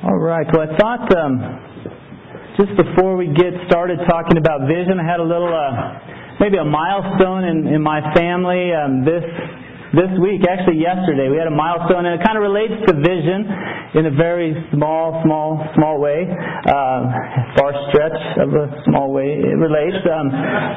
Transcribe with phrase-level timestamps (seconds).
[0.00, 0.46] All right.
[0.48, 1.32] Well, I thought um,
[2.56, 6.64] just before we get started talking about vision, I had a little, uh, maybe a
[6.64, 8.72] milestone in, in my family.
[8.72, 9.20] Um, this
[9.92, 13.44] this week, actually yesterday, we had a milestone, and it kind of relates to vision
[14.00, 17.00] in a very small, small, small way, uh,
[17.58, 20.00] far stretch of a small way it relates.
[20.08, 20.30] Um,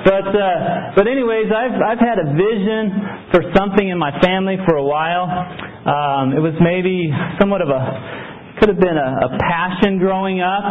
[0.03, 4.75] but uh, but anyways, I've I've had a vision for something in my family for
[4.75, 5.31] a while.
[5.31, 7.07] Um, it was maybe
[7.39, 8.32] somewhat of a
[8.63, 10.63] could have been a, a passion growing up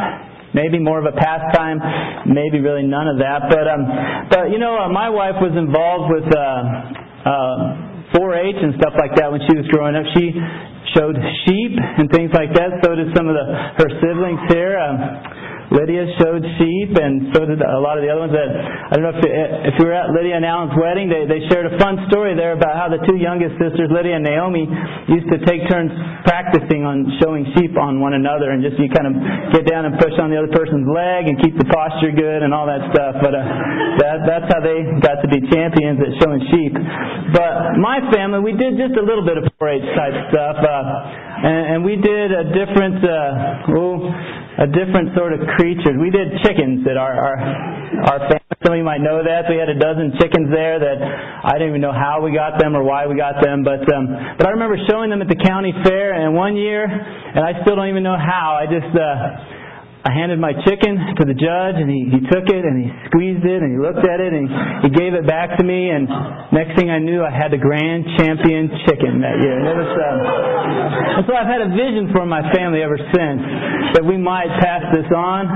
[0.57, 1.77] maybe more of a pastime,
[2.29, 3.49] maybe really none of that.
[3.53, 3.85] But um,
[4.33, 6.41] but you know, uh, my wife was involved with uh,
[7.29, 10.05] uh, 4-H and stuff like that when she was growing up.
[10.17, 10.33] She
[10.97, 12.81] showed sheep and things like that.
[12.85, 13.45] So did some of the
[13.81, 14.77] her siblings here.
[14.77, 14.97] Um,
[15.73, 18.37] Lydia showed sheep, and so did a lot of the other ones.
[18.37, 21.25] That I don't know if you, if you were at Lydia and Alan's wedding, they
[21.25, 24.69] they shared a fun story there about how the two youngest sisters, Lydia and Naomi,
[25.09, 25.91] used to take turns
[26.29, 29.15] practicing on showing sheep on one another, and just you kind of
[29.57, 32.53] get down and push on the other person's leg and keep the posture good and
[32.53, 33.17] all that stuff.
[33.25, 33.43] But uh,
[34.05, 36.77] that that's how they got to be champions at showing sheep.
[37.33, 40.57] But my family, we did just a little bit of 4-H type stuff.
[40.61, 43.97] Uh, and, and we did a different, uh, oh,
[44.59, 45.97] a different sort of creature.
[45.97, 47.37] We did chickens at our our
[48.09, 48.41] our family.
[48.63, 51.75] Some of you might know that we had a dozen chickens there that I didn't
[51.75, 54.07] even know how we got them or why we got them, but um,
[54.39, 56.15] but I remember showing them at the county fair.
[56.15, 58.59] And one year, and I still don't even know how.
[58.61, 58.93] I just.
[58.95, 59.52] Uh,
[60.03, 63.47] I handed my chicken to the judge, and he, he took it and he squeezed
[63.47, 64.55] it and he looked at it and he,
[64.87, 65.95] he gave it back to me.
[65.95, 66.11] And
[66.51, 69.63] next thing I knew, I had the grand champion chicken that year.
[69.63, 73.41] And it was, uh, and so I've had a vision for my family ever since
[73.95, 75.47] that we might pass this on.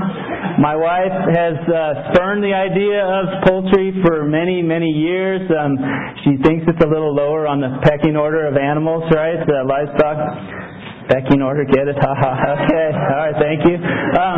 [0.63, 5.43] My wife has uh, spurned the idea of poultry for many, many years.
[5.51, 5.75] Um,
[6.23, 9.43] she thinks it's a little lower on the pecking order of animals, right?
[9.43, 10.17] Uh, livestock
[11.09, 11.95] pecking order, get it?
[11.99, 12.31] Ha ha.
[12.63, 12.89] Okay.
[12.91, 13.37] All right.
[13.39, 13.75] Thank you.
[13.79, 14.37] Um,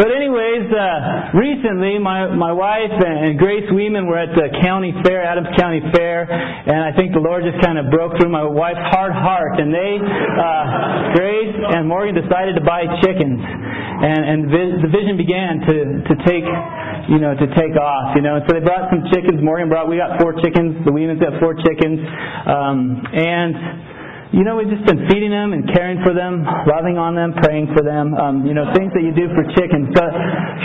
[0.00, 5.24] but anyways, uh, recently my my wife and Grace Weeman were at the county fair,
[5.24, 8.82] Adams County Fair, and I think the Lord just kind of broke through my wife's
[8.92, 14.38] hard heart, and they, uh, Grace and Morgan, decided to buy chickens, and and
[14.82, 15.76] the vision began to
[16.08, 16.46] to take
[17.06, 18.34] you know, to take off, you know.
[18.36, 19.38] And so they brought some chickens.
[19.38, 20.74] Morgan brought, we got four chickens.
[20.84, 22.02] The Weemans got four chickens.
[22.02, 23.54] Um, and
[24.34, 27.70] you know, we've just been feeding them and caring for them, loving on them, praying
[27.70, 28.14] for them.
[28.18, 29.94] Um, you know, things that you do for chickens.
[29.94, 30.10] But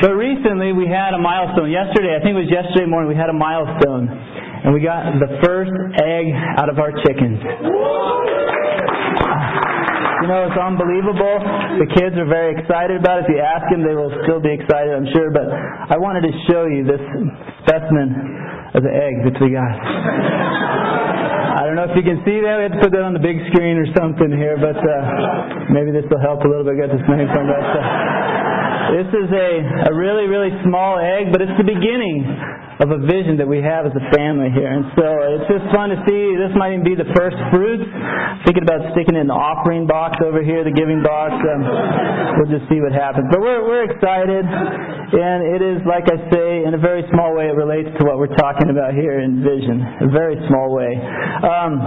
[0.02, 1.70] but recently we had a milestone.
[1.70, 5.30] Yesterday, I think it was yesterday morning, we had a milestone, and we got the
[5.46, 5.70] first
[6.02, 7.38] egg out of our chickens.
[10.22, 11.42] You know, it's unbelievable.
[11.82, 13.30] The kids are very excited about it.
[13.30, 15.34] If you ask them, they will still be excited, I'm sure.
[15.34, 17.02] But I wanted to show you this
[17.66, 18.10] specimen
[18.74, 19.74] of the eggs that we got.
[21.52, 22.56] I don't know if you can see that.
[22.56, 25.92] We have to put that on the big screen or something here, but uh, maybe
[25.92, 27.68] this will help a little bit get this name from us.
[28.90, 29.50] This is a,
[29.90, 32.26] a really, really small egg, but it's the beginning
[32.82, 34.74] of a vision that we have as a family here.
[34.74, 35.06] And so
[35.38, 36.34] it's just fun to see.
[36.34, 37.86] This might even be the first fruits.
[38.42, 41.30] Thinking about sticking it in the offering box over here, the giving box.
[41.38, 41.62] Um,
[42.42, 43.30] we'll just see what happens.
[43.30, 44.42] But we're, we're excited.
[44.50, 48.18] And it is, like I say, in a very small way, it relates to what
[48.18, 49.78] we're talking about here in vision.
[50.02, 50.98] A very small way.
[51.46, 51.78] Um,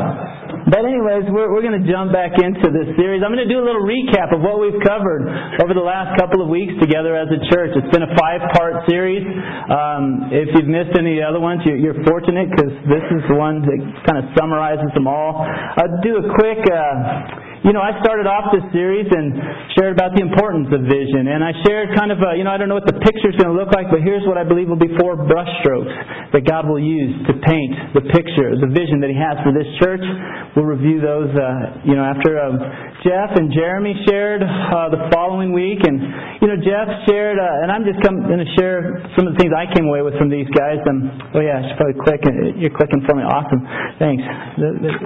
[0.70, 3.20] but anyways, we're, we're going to jump back into this series.
[3.20, 5.28] I'm going to do a little recap of what we've covered
[5.60, 7.76] over the last couple of weeks together as a church.
[7.76, 9.20] It's been a five-part series.
[9.68, 13.80] Um, if you've missed any other ones, you're, fortunate because this is the one that
[14.04, 15.40] kind of summarizes them all.
[15.40, 16.60] I'll do a quick.
[16.68, 19.40] Uh, you know, I started off this series and
[19.72, 22.60] shared about the importance of vision, and I shared kind of, a, you know, I
[22.60, 24.68] don't know what the picture is going to look like, but here's what I believe
[24.68, 29.08] will be four brushstrokes that God will use to paint the picture, the vision that
[29.08, 30.04] He has for this church.
[30.54, 32.60] We'll review those, uh, you know, after um,
[33.02, 35.98] Jeff and Jeremy shared uh, the following week, and
[36.44, 39.50] you know, Jeff shared, uh, and I'm just going to share some of the things
[39.56, 40.78] I came away with from these guys.
[40.84, 42.20] Um, oh yeah, I should probably click.
[42.60, 43.24] You're clicking for me.
[43.24, 43.64] Awesome.
[43.96, 44.22] Thanks.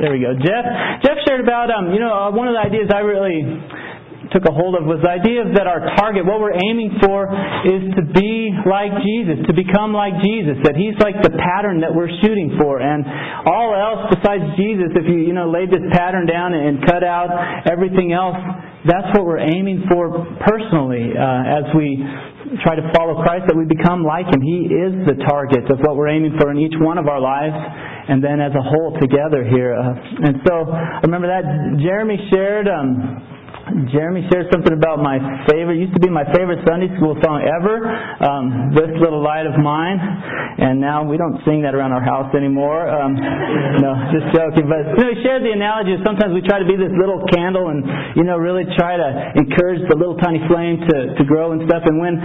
[0.02, 0.34] There we go.
[0.42, 0.66] Jeff.
[1.06, 3.44] Jeff shared about, um, you know, uh, one one of the ideas I really
[4.32, 7.28] took a hold of was the idea that our target, what we're aiming for,
[7.64, 10.60] is to be like Jesus, to become like Jesus.
[10.64, 13.04] That He's like the pattern that we're shooting for, and
[13.48, 17.32] all else besides Jesus, if you you know laid this pattern down and cut out
[17.64, 18.36] everything else,
[18.84, 20.12] that's what we're aiming for
[20.44, 21.96] personally uh, as we
[22.64, 23.48] try to follow Christ.
[23.48, 24.44] That we become like Him.
[24.44, 27.56] He is the target of what we're aiming for in each one of our lives
[28.08, 29.76] and then as a whole together here.
[29.76, 29.92] Uh,
[30.24, 30.64] and so
[31.04, 31.44] remember that
[31.76, 33.37] Jeremy shared um,
[33.92, 37.84] Jeremy shared something about my favorite, used to be my favorite Sunday school song ever,
[38.24, 42.32] um, This Little Light of Mine, and now we don't sing that around our house
[42.34, 42.88] anymore.
[42.88, 43.14] Um,
[43.80, 44.66] no, just joking.
[44.66, 47.20] But, you know, he shared the analogy of sometimes we try to be this little
[47.30, 47.84] candle and,
[48.16, 51.84] you know, really try to encourage the little tiny flame to, to grow and stuff,
[51.84, 52.16] and when,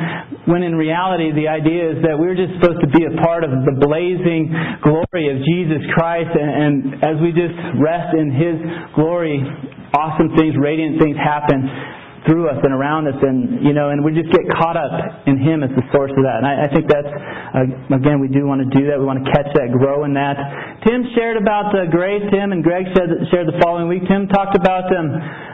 [0.48, 3.52] when in reality the idea is that we're just supposed to be a part of
[3.68, 4.50] the blazing
[4.82, 6.74] glory of Jesus Christ, and, and
[7.04, 8.58] as we just rest in His
[8.96, 9.44] glory,
[9.94, 11.70] awesome things, radiant things happen
[12.26, 15.36] through us and around us, and you know, and we just get caught up in
[15.38, 16.40] Him as the source of that.
[16.40, 18.98] And I, I think that's uh, again, we do want to do that.
[18.98, 20.36] We want to catch that, grow in that.
[20.88, 22.24] Tim shared about uh, grace.
[22.32, 24.08] Tim and Greg shared, shared the following week.
[24.08, 25.12] Tim talked about um,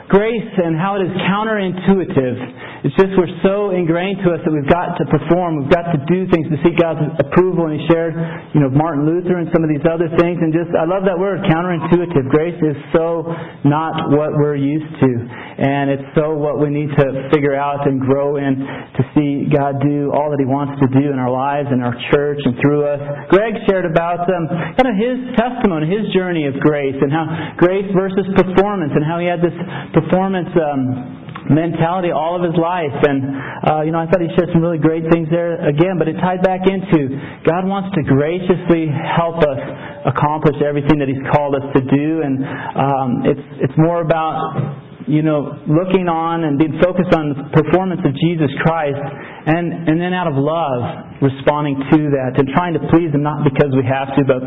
[0.10, 2.38] grace and how it is counterintuitive.
[2.82, 6.00] It's just we're so ingrained to us that we've got to perform, we've got to
[6.10, 7.70] do things to seek God's approval.
[7.70, 8.18] And he shared,
[8.56, 10.42] you know, Martin Luther and some of these other things.
[10.42, 12.26] And just, I love that word, counterintuitive.
[12.32, 13.28] Grace is so
[13.68, 15.12] not what we're used to.
[15.60, 19.84] And it's so what we need to figure out and grow in to see God
[19.84, 22.88] do all that He wants to do in our lives, and our church, and through
[22.88, 23.02] us.
[23.28, 27.28] Greg shared about um, kind of his testimony, his journey of grace, and how
[27.60, 29.54] grace versus performance, and how he had this
[30.00, 30.50] performance.
[30.56, 31.20] Um,
[31.50, 32.94] mentality all of his life.
[32.94, 33.18] And,
[33.66, 36.16] uh, you know, I thought he shared some really great things there again, but it
[36.22, 37.10] tied back into
[37.42, 39.60] God wants to graciously help us
[40.06, 42.22] accomplish everything that he's called us to do.
[42.22, 42.46] And
[42.78, 48.06] um, it's, it's more about you know, looking on and being focused on the performance
[48.06, 52.84] of Jesus Christ, and and then out of love, responding to that and trying to
[52.94, 54.46] please Him, not because we have to, but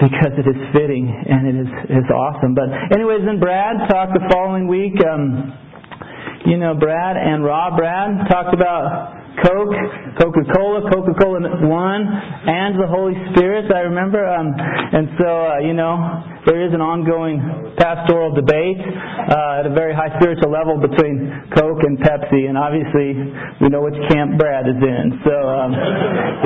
[0.00, 1.70] because it is fitting and it is
[2.00, 2.56] is awesome.
[2.56, 4.96] But anyways, then Brad talked the following week.
[5.04, 5.52] Um,
[6.46, 7.76] you know, Brad and Rob.
[7.76, 9.76] Brad talked about Coke,
[10.16, 13.70] Coca-Cola, Coca-Cola One, and the Holy Spirit.
[13.72, 15.96] I remember, um, and so uh, you know,
[16.48, 17.36] there is an ongoing
[17.76, 23.12] pastoral debate uh, at a very high spiritual level between Coke and Pepsi, and obviously
[23.60, 25.20] we know which camp Brad is in.
[25.20, 25.70] So um,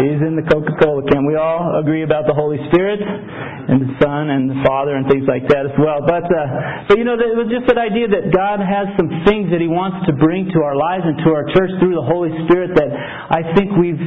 [0.03, 1.31] he's in the Coca-Cola camp.
[1.31, 5.31] We all agree about the Holy Spirit and the Son and the Father and things
[5.31, 6.03] like that as well.
[6.03, 9.55] But uh, but you know, it was just that idea that God has some things
[9.55, 12.35] that He wants to bring to our lives and to our church through the Holy
[12.51, 12.91] Spirit that
[13.31, 14.03] I think we've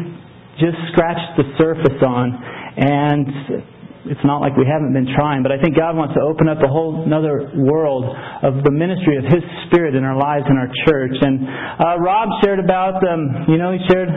[0.60, 2.36] just scratched the surface on,
[2.76, 3.77] and
[4.10, 6.60] it's not like we haven't been trying, but I think God wants to open up
[6.64, 8.08] a whole another world
[8.44, 11.16] of the ministry of His Spirit in our lives in our church.
[11.20, 14.10] And uh, Rob shared about, um, you know, he shared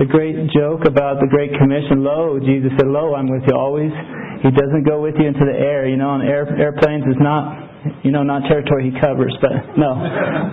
[0.00, 2.00] the great joke about the Great Commission.
[2.00, 3.92] Lo, Jesus said, Lo, I'm with you always.
[4.40, 5.84] He doesn't go with you into the air.
[5.84, 7.68] You know, on air, airplanes is not
[8.04, 9.96] you know, not territory he covers, but no.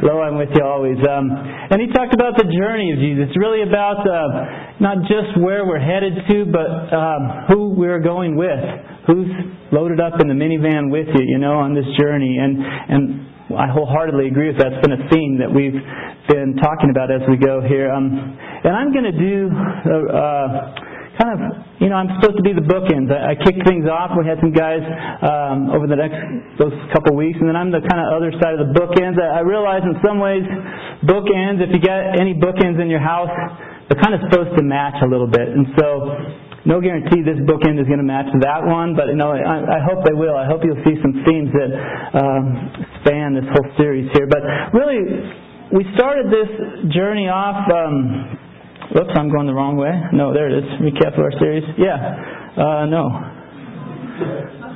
[0.04, 0.96] Lo, I'm with you always.
[1.04, 3.28] Um, and he talked about the journey of Jesus.
[3.28, 7.22] It's really about uh, not just where we're headed to, but um,
[7.52, 8.64] who we're going with.
[9.08, 9.28] Who's
[9.72, 12.40] loaded up in the minivan with you, you know, on this journey.
[12.40, 13.04] And, and
[13.56, 14.74] I wholeheartely agree with that.
[14.74, 15.80] It's been a theme that we've
[16.28, 17.92] been talking about as we go here.
[17.92, 19.48] Um, and I'm going to do.
[19.48, 21.40] Uh, uh, kind of,
[21.82, 23.10] you know, I'm supposed to be the bookends.
[23.10, 24.14] I, I kicked things off.
[24.14, 24.86] We had some guys
[25.26, 26.22] um, over the next
[26.62, 29.18] those couple weeks, and then I'm the kind of other side of the bookends.
[29.18, 30.46] I, I realize in some ways,
[31.04, 31.60] bookends.
[31.66, 33.34] If you get any bookends in your house,
[33.90, 35.50] they're kind of supposed to match a little bit.
[35.50, 35.88] And so,
[36.68, 39.80] no guarantee this bookend is going to match that one, but you know, I, I
[39.88, 40.36] hope they will.
[40.36, 41.72] I hope you'll see some themes that
[42.20, 42.46] um,
[43.02, 44.28] span this whole series here.
[44.28, 44.44] But
[44.76, 45.08] really,
[45.72, 46.52] we started this
[46.92, 47.64] journey off.
[47.72, 48.38] Um,
[48.94, 49.92] whoops, I'm going the wrong way.
[50.12, 50.68] No, there it is.
[50.84, 51.64] Recap of our series.
[51.80, 51.96] Yeah.
[52.60, 54.67] Uh, no.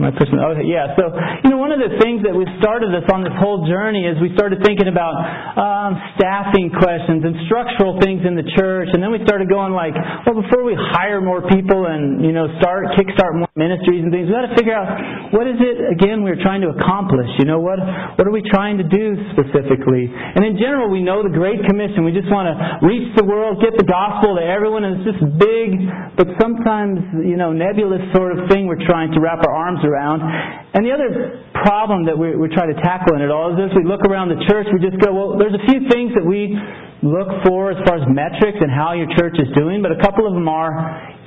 [0.00, 0.96] Okay, yeah.
[0.96, 1.12] So,
[1.44, 4.16] you know, one of the things that we started us on this whole journey is
[4.24, 5.12] we started thinking about
[5.60, 9.92] um, staffing questions and structural things in the church, and then we started going like,
[10.24, 14.26] well, before we hire more people and you know start kickstart more ministries and things,
[14.26, 14.88] we got to figure out
[15.36, 17.28] what is it again we're trying to accomplish.
[17.36, 17.78] You know, what
[18.16, 20.08] what are we trying to do specifically?
[20.08, 22.08] And in general, we know the Great Commission.
[22.08, 22.54] We just want to
[22.86, 25.68] reach the world, get the gospel to everyone, and it's just big,
[26.16, 29.89] but sometimes you know nebulous sort of thing we're trying to wrap our arms around
[29.90, 30.22] around.
[30.22, 33.74] And the other problem that we, we try to tackle in it all is as
[33.74, 36.54] we look around the church, we just go, well, there's a few things that we
[37.02, 40.28] look for as far as metrics and how your church is doing, but a couple
[40.28, 40.70] of them are,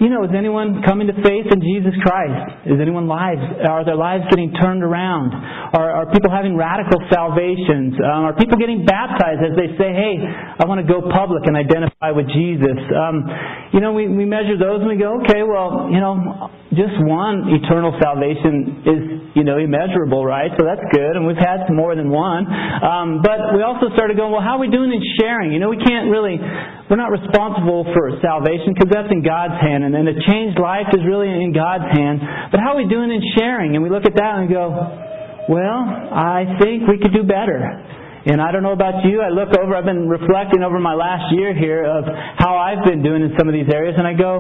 [0.01, 2.65] you know, is anyone coming to faith in Jesus Christ?
[2.65, 3.41] Is anyone lives?
[3.69, 5.31] Are their lives getting turned around?
[5.31, 7.93] Are, are people having radical salvations?
[8.01, 10.17] Um, are people getting baptized as they say, hey,
[10.59, 12.77] I want to go public and identify with Jesus?
[12.89, 13.25] Um,
[13.73, 17.53] you know, we, we measure those and we go, okay, well, you know, just one
[17.53, 19.01] eternal salvation is,
[19.38, 20.50] you know, immeasurable, right?
[20.57, 22.50] So that's good, and we've had more than one.
[22.50, 25.53] Um, but we also started going, well, how are we doing in sharing?
[25.53, 26.38] You know, we can't really,
[26.93, 30.85] we're not responsible for salvation because that's in God's hand, and then a changed life
[30.93, 32.21] is really in God's hand.
[32.53, 33.73] But how are we doing in sharing?
[33.73, 34.69] And we look at that and go,
[35.50, 35.81] well,
[36.13, 37.65] I think we could do better.
[38.25, 41.36] And I don't know about you, I look over, I've been reflecting over my last
[41.36, 42.06] year here of
[42.39, 44.39] how I've been doing in some of these areas, and I go,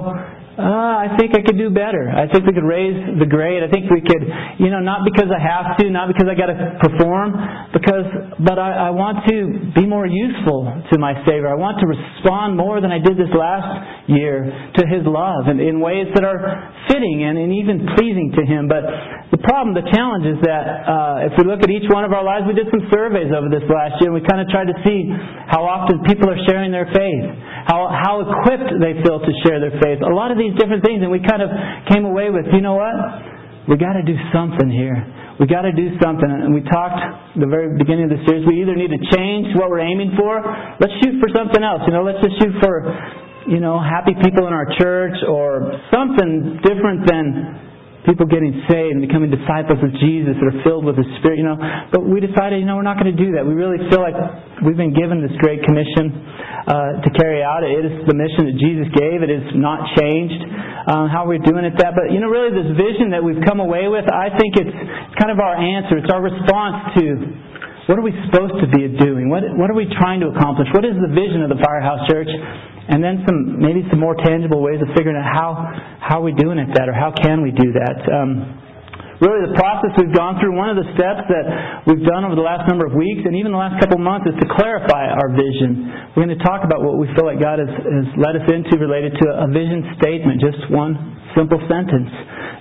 [0.53, 2.13] uh, I think I could do better.
[2.13, 3.65] I think we could raise the grade.
[3.65, 4.21] I think we could,
[4.61, 7.33] you know, not because I have to, not because I got to perform,
[7.73, 8.05] because,
[8.37, 9.37] but I, I want to
[9.73, 11.49] be more useful to my Savior.
[11.49, 14.45] I want to respond more than I did this last year
[14.77, 18.69] to His love and in ways that are fitting and, and even pleasing to Him.
[18.69, 18.85] But
[19.33, 22.21] the problem, the challenge is that uh, if we look at each one of our
[22.21, 24.77] lives, we did some surveys over this last year, and we kind of tried to
[24.85, 25.09] see
[25.49, 27.25] how often people are sharing their faith,
[27.65, 29.99] how how equipped they feel to share their faith.
[30.05, 31.49] A lot of these different things, and we kind of
[31.89, 32.93] came away with, you know what?
[33.67, 34.99] We got to do something here.
[35.39, 36.29] We got to do something.
[36.29, 36.99] And we talked
[37.39, 38.45] the very beginning of the series.
[38.45, 40.43] We either need to change what we're aiming for.
[40.77, 41.81] Let's shoot for something else.
[41.87, 42.85] You know, let's just shoot for,
[43.47, 47.72] you know, happy people in our church or something different than
[48.03, 51.47] people getting saved and becoming disciples of Jesus that are filled with the Spirit, you
[51.47, 51.55] know.
[51.91, 53.47] But we decided, you know, we're not going to do that.
[53.47, 54.15] We really feel like
[54.63, 56.11] we've been given this great commission
[56.67, 57.63] uh, to carry out.
[57.63, 59.23] It is the mission that Jesus gave.
[59.23, 60.39] It is not changed.
[60.83, 63.63] Uh, how we're doing it that, but you know, really, this vision that we've come
[63.63, 64.75] away with, I think it's
[65.15, 65.95] kind of our answer.
[65.95, 67.03] It's our response to
[67.87, 69.27] what are we supposed to be doing?
[69.27, 70.67] What, what are we trying to accomplish?
[70.71, 72.31] What is the vision of the Firehouse Church?
[72.89, 75.49] And then some maybe some more tangible ways of figuring out how
[76.03, 77.97] how are we doing at that or how can we do that.
[78.11, 78.29] Um,
[79.23, 81.45] really, the process we've gone through, one of the steps that
[81.87, 84.27] we've done over the last number of weeks and even the last couple of months
[84.27, 86.11] is to clarify our vision.
[86.11, 88.75] We're going to talk about what we feel like God has, has led us into
[88.75, 92.09] related to a vision statement, just one simple sentence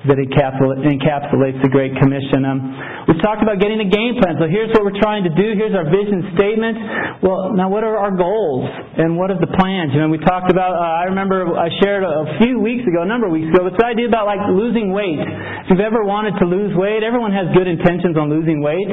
[0.03, 2.43] that encapsulates the Great Commission.
[2.43, 2.59] Um,
[3.07, 4.35] we've talked about getting a game plan.
[4.43, 5.55] So here's what we're trying to do.
[5.55, 7.23] Here's our vision statement.
[7.23, 8.67] Well, now what are our goals
[8.99, 9.95] and what are the plans?
[9.95, 10.75] You know, we talked about.
[10.75, 13.79] Uh, I remember I shared a, few weeks ago, a number of weeks ago, this
[13.79, 15.23] idea about like losing weight.
[15.23, 18.91] If you've ever wanted to lose weight, everyone has good intentions on losing weight.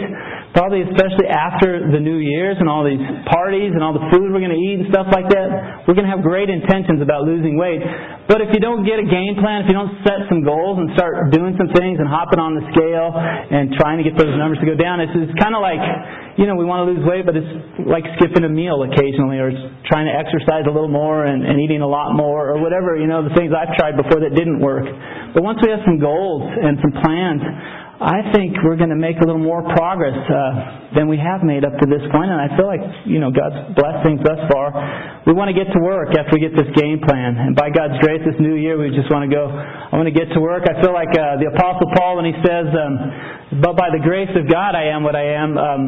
[0.54, 4.42] Probably especially after the New Year's and all these parties and all the food we're
[4.42, 7.58] going to eat and stuff like that, we're going to have great intentions about losing
[7.58, 7.82] weight.
[8.30, 10.90] But if you don't get a game plan, if you don't set some goals and
[10.98, 14.58] start doing some things and hopping on the scale and trying to get those numbers
[14.58, 15.78] to go down, it's, it's kind of like,
[16.42, 17.54] you know, we want to lose weight, but it's
[17.86, 19.54] like skipping a meal occasionally or
[19.86, 23.06] trying to exercise a little more and, and eating a lot more or whatever, you
[23.06, 24.90] know, the things I've tried before that didn't work.
[25.38, 27.42] But once we have some goals and some plans,
[28.00, 31.68] I think we're going to make a little more progress uh, than we have made
[31.68, 34.72] up to this point, and I feel like you know God's blessed things thus far.
[35.28, 38.00] We want to get to work after we get this game plan, and by God's
[38.00, 39.52] grace, this new year we just want to go.
[39.52, 40.64] I want to get to work.
[40.64, 44.32] I feel like uh, the Apostle Paul when he says, um, "But by the grace
[44.32, 45.82] of God, I am what I am." Um,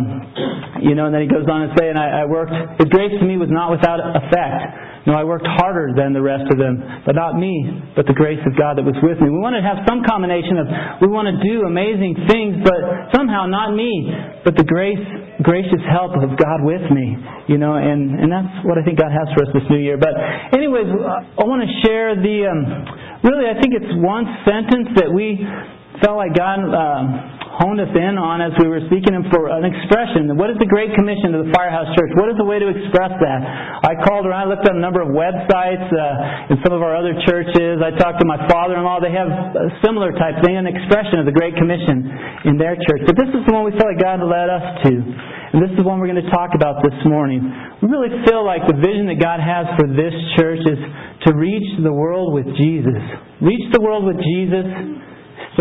[0.83, 2.51] you know, and then he goes on to say, "And I, I worked.
[2.75, 6.45] His grace to me was not without effect." No, I worked harder than the rest
[6.53, 6.77] of them,
[7.09, 7.53] but not me,
[7.97, 9.33] but the grace of God that was with me.
[9.33, 10.65] We want to have some combination of
[11.01, 14.13] we want to do amazing things, but somehow not me,
[14.45, 15.01] but the grace,
[15.41, 17.17] gracious help of God with me.
[17.49, 19.97] You know, and and that's what I think God has for us this new year.
[19.97, 20.13] But
[20.53, 22.37] anyways, I want to share the.
[22.45, 22.61] Um,
[23.25, 25.41] really, I think it's one sentence that we
[26.05, 26.61] felt like God.
[26.61, 30.33] Uh, honed us in on as we were seeking Him for an expression.
[30.33, 32.09] What is the Great Commission to the Firehouse Church?
[32.17, 33.39] What is the way to express that?
[33.85, 36.97] I called around, I looked at a number of websites uh, in some of our
[36.97, 37.77] other churches.
[37.77, 39.05] I talked to my father-in-law.
[39.05, 43.05] They have a similar type thing, an expression of the Great Commission in their church.
[43.05, 44.93] But this is the one we felt like God led us to.
[45.53, 47.45] And this is the one we're going to talk about this morning.
[47.83, 50.81] We really feel like the vision that God has for this church is
[51.27, 52.97] to reach the world with Jesus.
[53.43, 54.65] Reach the world with Jesus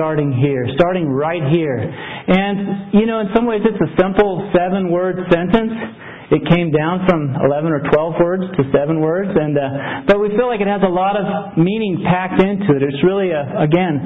[0.00, 1.76] starting here, starting right here.
[1.76, 5.76] And, you know, in some ways it's a simple seven word sentence.
[6.32, 10.30] It came down from 11 or 12 words to seven words, and uh, but we
[10.38, 12.86] feel like it has a lot of meaning packed into it.
[12.86, 13.98] It's really, a, again,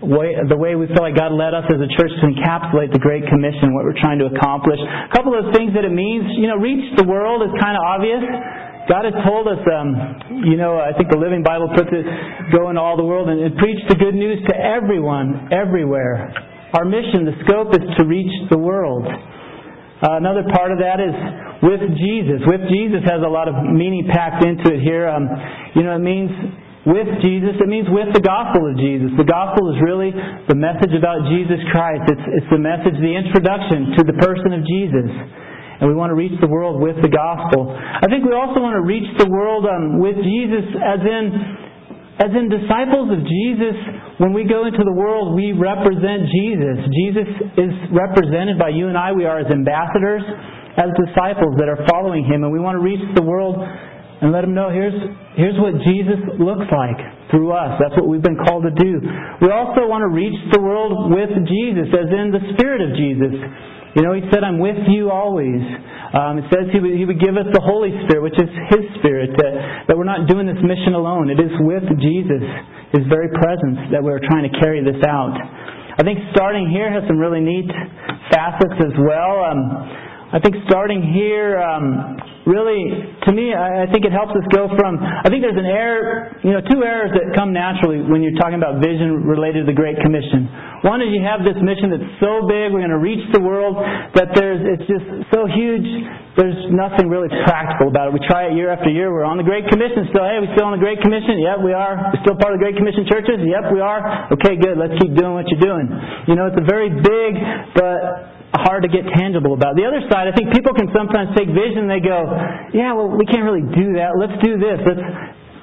[0.00, 2.98] way, the way we feel like God led us as a church to encapsulate the
[2.98, 4.80] Great Commission, what we're trying to accomplish.
[4.80, 7.84] A couple of things that it means, you know, reach the world is kind of
[7.84, 8.24] obvious.
[8.86, 12.06] God has told us, um, you know, I think the Living Bible puts it,
[12.54, 16.30] go into all the world and, and preach the good news to everyone, everywhere.
[16.70, 19.02] Our mission, the scope is to reach the world.
[19.02, 21.14] Uh, another part of that is
[21.66, 22.46] with Jesus.
[22.46, 25.10] With Jesus has a lot of meaning packed into it here.
[25.10, 25.26] Um,
[25.74, 26.30] you know, it means
[26.86, 29.10] with Jesus, it means with the gospel of Jesus.
[29.18, 30.14] The gospel is really
[30.46, 32.06] the message about Jesus Christ.
[32.06, 35.10] It's, it's the message, the introduction to the person of Jesus
[35.80, 37.68] and we want to reach the world with the gospel.
[37.72, 41.24] I think we also want to reach the world um, with Jesus as in
[42.16, 43.76] as in disciples of Jesus,
[44.16, 46.76] when we go into the world, we represent Jesus.
[47.04, 47.28] Jesus
[47.60, 49.12] is represented by you and I.
[49.12, 50.24] We are as ambassadors,
[50.80, 54.48] as disciples that are following Him, and we want to reach the world and let
[54.48, 54.96] them know here's,
[55.36, 56.96] here's what Jesus looks like
[57.28, 57.76] through us.
[57.76, 58.96] That's what we've been called to do.
[59.44, 63.36] We also want to reach the world with Jesus, as in the Spirit of Jesus.
[63.96, 65.58] You know, He said, I'm with you always.
[66.12, 68.84] Um, it says he would, he would give us the Holy Spirit, which is His
[69.00, 71.32] Spirit, that, that we're not doing this mission alone.
[71.32, 72.44] It is with Jesus,
[72.92, 75.34] His very presence, that we're trying to carry this out.
[75.96, 77.72] I think starting here has some really neat
[78.28, 79.48] facets as well.
[79.48, 79.60] Um,
[80.26, 82.18] I think starting here, um,
[82.50, 82.82] really,
[83.26, 84.98] to me, I, I think it helps us go from.
[84.98, 88.58] I think there's an error, you know, two errors that come naturally when you're talking
[88.58, 90.50] about vision related to the Great Commission.
[90.82, 93.78] One is you have this mission that's so big, we're going to reach the world,
[94.18, 95.86] that there's it's just so huge.
[96.34, 98.18] There's nothing really practical about it.
[98.18, 99.14] We try it year after year.
[99.14, 100.26] We're on the Great Commission still.
[100.26, 101.38] Hey, we still on the Great Commission?
[101.38, 102.12] Yep, we are.
[102.12, 103.40] We're still part of the Great Commission churches?
[103.46, 104.28] Yep, we are.
[104.36, 104.74] Okay, good.
[104.74, 105.86] Let's keep doing what you're doing.
[106.28, 107.32] You know, it's a very big
[107.72, 109.74] but hard to get tangible about.
[109.74, 112.24] The other side, I think people can sometimes take vision they go,
[112.76, 114.14] yeah, well, we can't really do that.
[114.16, 114.78] Let's do this.
[114.86, 115.04] Let's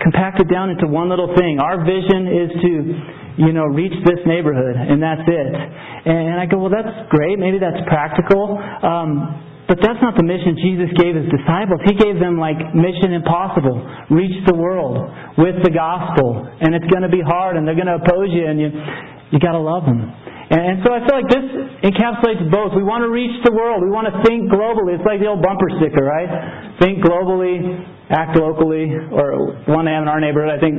[0.04, 1.64] compact it down into one little thing.
[1.64, 2.72] Our vision is to,
[3.48, 5.52] you know, reach this neighborhood, and that's it.
[6.06, 7.40] And I go, well, that's great.
[7.40, 8.60] Maybe that's practical.
[8.60, 11.80] Um, but that's not the mission Jesus gave his disciples.
[11.88, 13.80] He gave them like mission impossible.
[14.12, 15.00] Reach the world
[15.40, 16.44] with the gospel.
[16.60, 18.70] And it's going to be hard and they're going to oppose you and you
[19.34, 20.14] you got to love them.
[20.54, 21.48] And, so I feel like this
[21.82, 22.78] encapsulates both.
[22.78, 23.82] We want to reach the world.
[23.82, 24.94] We want to think globally.
[24.94, 26.30] It's like the old bumper sticker, right?
[26.78, 27.58] Think globally,
[28.14, 30.78] act locally, or one I have in our neighborhood, I think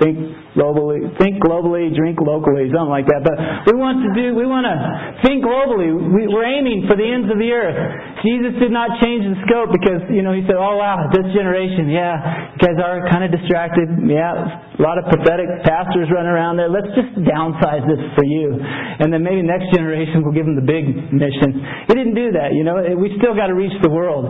[0.00, 0.16] think
[0.56, 3.22] globally, think globally, drink locally, something like that.
[3.22, 3.36] But
[3.68, 4.76] we want to do, we want to
[5.22, 5.92] think globally.
[5.92, 7.78] We, we're aiming for the ends of the earth.
[8.24, 11.92] Jesus did not change the scope because, you know, he said, oh wow, this generation,
[11.92, 13.86] yeah, you guys are kind of distracted.
[14.08, 16.72] Yeah, a lot of pathetic pastors running around there.
[16.72, 18.56] Let's just downsize this for you.
[18.56, 21.60] And then maybe next generation will give them the big mission.
[21.88, 22.80] He didn't do that, you know.
[22.96, 24.28] We still got to reach the world.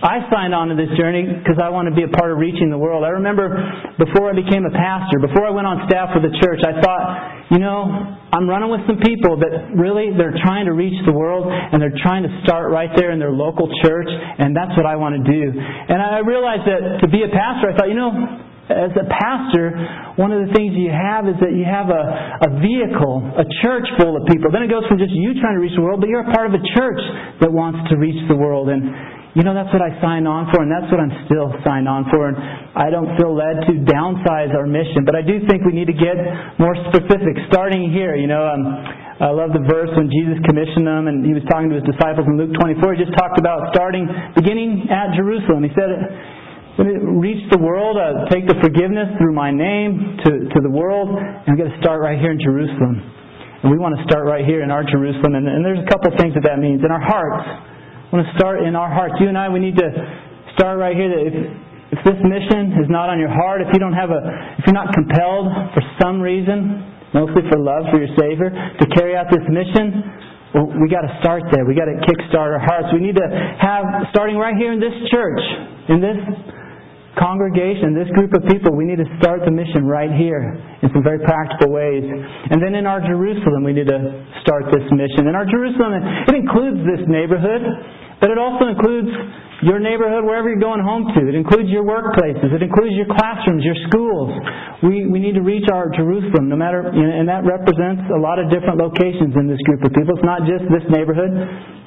[0.00, 2.72] I signed on to this journey because I want to be a part of reaching
[2.72, 3.04] the world.
[3.04, 3.52] I remember
[4.00, 7.04] before I became a pastor, before I went on staff with the church, I thought,
[7.52, 7.84] you know,
[8.32, 12.00] I'm running with some people that really they're trying to reach the world and they're
[12.00, 15.24] trying to start right there in their local church, and that's what I want to
[15.28, 15.52] do.
[15.52, 18.08] And I realized that to be a pastor, I thought, you know,
[18.72, 19.74] as a pastor,
[20.16, 23.84] one of the things you have is that you have a, a vehicle, a church
[23.98, 24.48] full of people.
[24.48, 26.48] Then it goes from just you trying to reach the world, but you're a part
[26.48, 27.02] of a church
[27.42, 28.70] that wants to reach the world.
[28.70, 31.86] And you know, that's what I signed on for, and that's what I'm still signed
[31.86, 32.34] on for.
[32.34, 32.34] And
[32.74, 35.94] I don't feel led to downsize our mission, but I do think we need to
[35.94, 36.18] get
[36.58, 38.18] more specific, starting here.
[38.18, 38.62] You know, um,
[39.22, 42.26] I love the verse when Jesus commissioned them, and he was talking to his disciples
[42.26, 42.98] in Luke 24.
[42.98, 45.62] He just talked about starting, beginning at Jerusalem.
[45.62, 45.90] He said,
[46.74, 50.72] when it reach the world, uh, take the forgiveness through my name to, to the
[50.72, 52.98] world, and I'm going to start right here in Jerusalem.
[53.62, 55.38] And we want to start right here in our Jerusalem.
[55.38, 56.80] And, and there's a couple things that that means.
[56.80, 57.69] In our hearts,
[58.10, 59.14] I want to start in our hearts.
[59.22, 59.86] You and I, we need to
[60.58, 61.34] start right here that if,
[61.94, 64.18] if this mission is not on your heart, if you don't have a,
[64.58, 69.14] if you're not compelled for some reason, mostly for love for your Savior, to carry
[69.14, 70.02] out this mission,
[70.58, 71.62] well, we got to start there.
[71.62, 72.90] We got to kickstart our hearts.
[72.90, 73.28] We need to
[73.62, 75.42] have, starting right here in this church,
[75.94, 76.18] in this
[77.14, 81.06] congregation, this group of people, we need to start the mission right here in some
[81.06, 82.02] very practical ways.
[82.02, 84.02] And then in our Jerusalem, we need to
[84.42, 85.30] start this mission.
[85.30, 85.94] In our Jerusalem,
[86.26, 87.62] it includes this neighborhood.
[88.20, 89.08] But it also includes
[89.64, 91.20] your neighborhood, wherever you're going home to.
[91.28, 92.48] It includes your workplaces.
[92.48, 94.32] It includes your classrooms, your schools.
[94.80, 98.48] We, we need to reach our Jerusalem, no matter, and that represents a lot of
[98.48, 100.16] different locations in this group of people.
[100.16, 101.32] It's not just this neighborhood.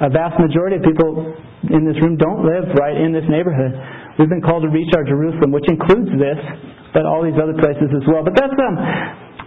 [0.05, 1.33] A vast majority of people
[1.73, 3.73] in this room don't live right in this neighborhood.
[4.21, 6.37] We've been called to reach our Jerusalem, which includes this,
[6.93, 8.23] but all these other places as well.
[8.23, 8.77] But that's um,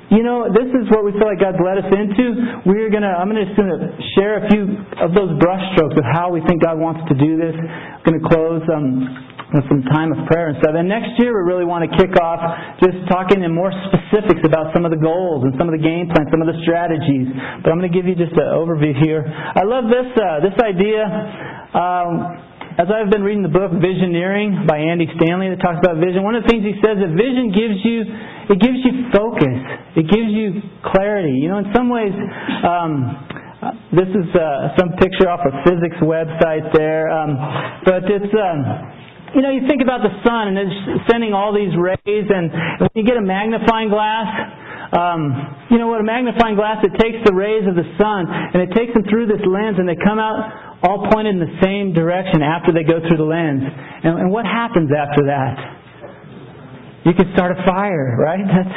[0.07, 2.63] you know, this is what we feel like God's led us into.
[2.63, 6.39] We're gonna, I'm gonna just gonna share a few of those brushstrokes of how we
[6.47, 7.55] think God wants to do this.
[7.59, 9.03] I'm gonna close um,
[9.51, 10.79] with some time of prayer and stuff.
[10.79, 12.39] And next year, we really want to kick off
[12.79, 16.07] just talking in more specifics about some of the goals and some of the game
[16.07, 17.27] plans, some of the strategies.
[17.67, 19.27] But I'm to give you just an overview here.
[19.27, 21.03] I love this uh, this idea.
[21.75, 26.21] Um, as I've been reading the book Visioneering by Andy Stanley that talks about vision,
[26.21, 28.05] one of the things he says that vision gives you
[28.53, 29.59] it gives you focus.
[29.97, 31.41] It gives you clarity.
[31.41, 32.13] You know, in some ways,
[32.63, 33.17] um,
[33.97, 37.35] this is uh, some picture off a physics website there, um,
[37.85, 38.33] but it's.
[38.37, 38.61] Um,
[39.35, 42.49] you know, you think about the sun and it's sending all these rays, and
[42.81, 44.25] when you get a magnifying glass,
[44.97, 46.01] um, you know what?
[46.01, 49.27] A magnifying glass, it takes the rays of the sun and it takes them through
[49.27, 53.03] this lens, and they come out all pointed in the same direction after they go
[53.03, 53.63] through the lens.
[53.67, 55.77] And, and what happens after that?
[57.07, 58.43] you could start a fire, right?
[58.51, 58.75] That's,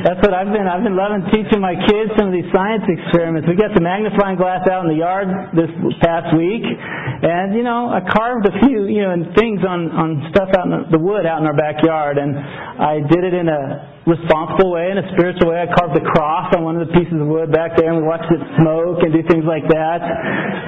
[0.00, 0.64] that's what I've been.
[0.64, 3.44] I've been loving teaching my kids some of these science experiments.
[3.44, 5.68] We got the magnifying glass out in the yard this
[6.00, 10.56] past week, and you know, I carved a few, you know, things on on stuff
[10.56, 14.74] out in the wood out in our backyard, and I did it in a responsible
[14.74, 15.62] way, in a spiritual way.
[15.62, 18.06] I carved a cross on one of the pieces of wood back there, and we
[18.06, 20.02] watched it smoke and do things like that.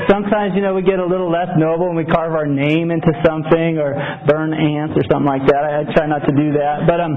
[0.06, 3.10] Sometimes, you know, we get a little less noble and we carve our name into
[3.26, 3.98] something or
[4.30, 5.62] burn ants or something like that.
[5.66, 6.86] I, I try not to do that.
[6.86, 7.14] But um,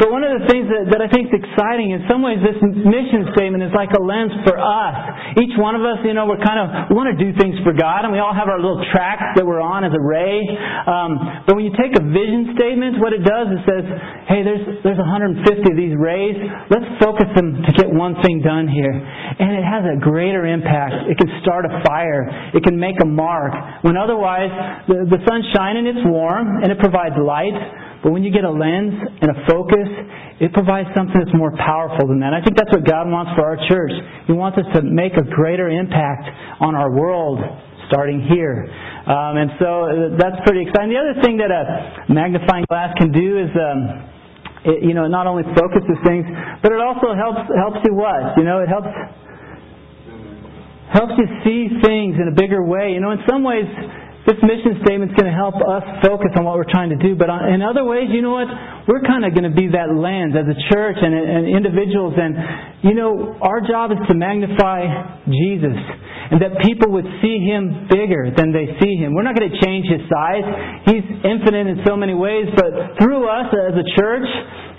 [0.00, 2.56] but one of the things that, that I think is exciting, in some ways, this
[2.62, 4.96] mission statement is like a lens for us.
[5.36, 7.76] Each one of us, you know, we're kind of we want to do things for
[7.76, 10.40] God, and we all have our little tracks that we're on as a ray.
[10.88, 13.84] Um, but when you take a vision statement, what it does is says,
[14.28, 16.38] hey, there's there's 150 50 of these rays,
[16.70, 18.94] let's focus them to get one thing done here.
[18.94, 21.10] And it has a greater impact.
[21.10, 22.30] It can start a fire.
[22.54, 23.50] It can make a mark.
[23.82, 24.50] When otherwise,
[24.86, 27.58] the, the sun's shining, it's warm, and it provides light.
[28.02, 29.88] But when you get a lens and a focus,
[30.40, 32.32] it provides something that's more powerful than that.
[32.32, 33.92] I think that's what God wants for our church.
[34.26, 36.24] He wants us to make a greater impact
[36.62, 37.42] on our world
[37.90, 38.70] starting here.
[39.04, 40.94] Um, and so uh, that's pretty exciting.
[40.94, 44.09] The other thing that a magnifying glass can do is um,
[44.64, 46.26] it, you know, it not only focuses things,
[46.62, 48.36] but it also helps helps you what?
[48.36, 48.92] You know, it helps
[50.92, 52.92] helps you see things in a bigger way.
[52.92, 53.64] You know, in some ways,
[54.30, 57.18] this mission statement is going to help us focus on what we're trying to do.
[57.18, 58.46] But uh, in other ways, you know what?
[58.86, 62.14] We're kind of going to be that lens as a church and, and individuals.
[62.14, 62.38] And,
[62.86, 65.74] you know, our job is to magnify Jesus
[66.30, 69.18] and that people would see him bigger than they see him.
[69.18, 70.46] We're not going to change his size.
[70.86, 74.30] He's infinite in so many ways, but through us as a church,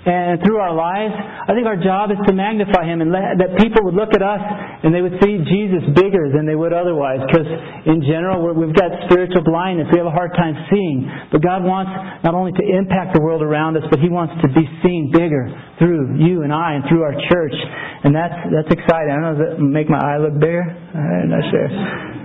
[0.02, 3.54] and through our lives, I think our job is to magnify Him and let, that
[3.62, 4.42] people would look at us
[4.82, 7.22] and they would see Jesus bigger than they would otherwise.
[7.30, 7.46] Because
[7.86, 9.86] in general, we have got spiritual blindness.
[9.94, 11.06] We have a hard time seeing.
[11.30, 11.94] But God wants
[12.26, 15.46] not only to impact the world around us, but He wants to be seen bigger
[15.78, 17.54] through you and I and through our church.
[18.02, 19.14] And that's that's exciting.
[19.14, 20.66] I don't know, does that make my eye look bigger?
[20.66, 21.70] I'm not sure.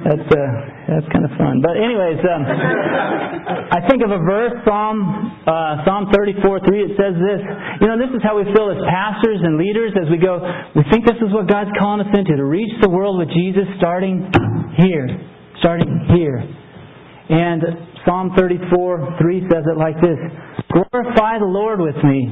[0.02, 0.50] That's uh,
[0.90, 1.62] that's kind of fun.
[1.62, 2.44] But anyways, um,
[3.70, 5.04] I think of a verse, Psalm
[5.46, 6.82] uh, Psalm 34, 3.
[6.82, 7.42] It says this.
[7.82, 10.42] You know, this is how we feel as pastors and leaders as we go.
[10.76, 13.68] We think this is what God's calling us into to reach the world with Jesus,
[13.78, 14.28] starting
[14.78, 15.08] here,
[15.60, 16.42] starting here.
[17.30, 17.62] And
[18.06, 20.20] Psalm 34, 3 says it like this:
[20.72, 22.32] Glorify the Lord with me.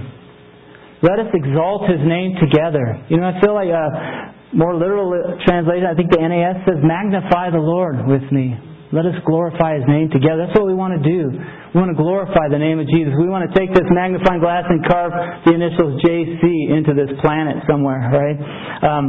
[1.03, 2.97] Let us exalt His name together.
[3.09, 5.11] You know, I feel like a more literal
[5.45, 8.55] translation, I think the NAS says, magnify the Lord with me.
[8.93, 10.45] Let us glorify His name together.
[10.45, 11.33] That's what we want to do.
[11.33, 13.17] We want to glorify the name of Jesus.
[13.17, 15.13] We want to take this magnifying glass and carve
[15.45, 18.37] the initials JC into this planet somewhere, right?
[18.85, 19.05] Um,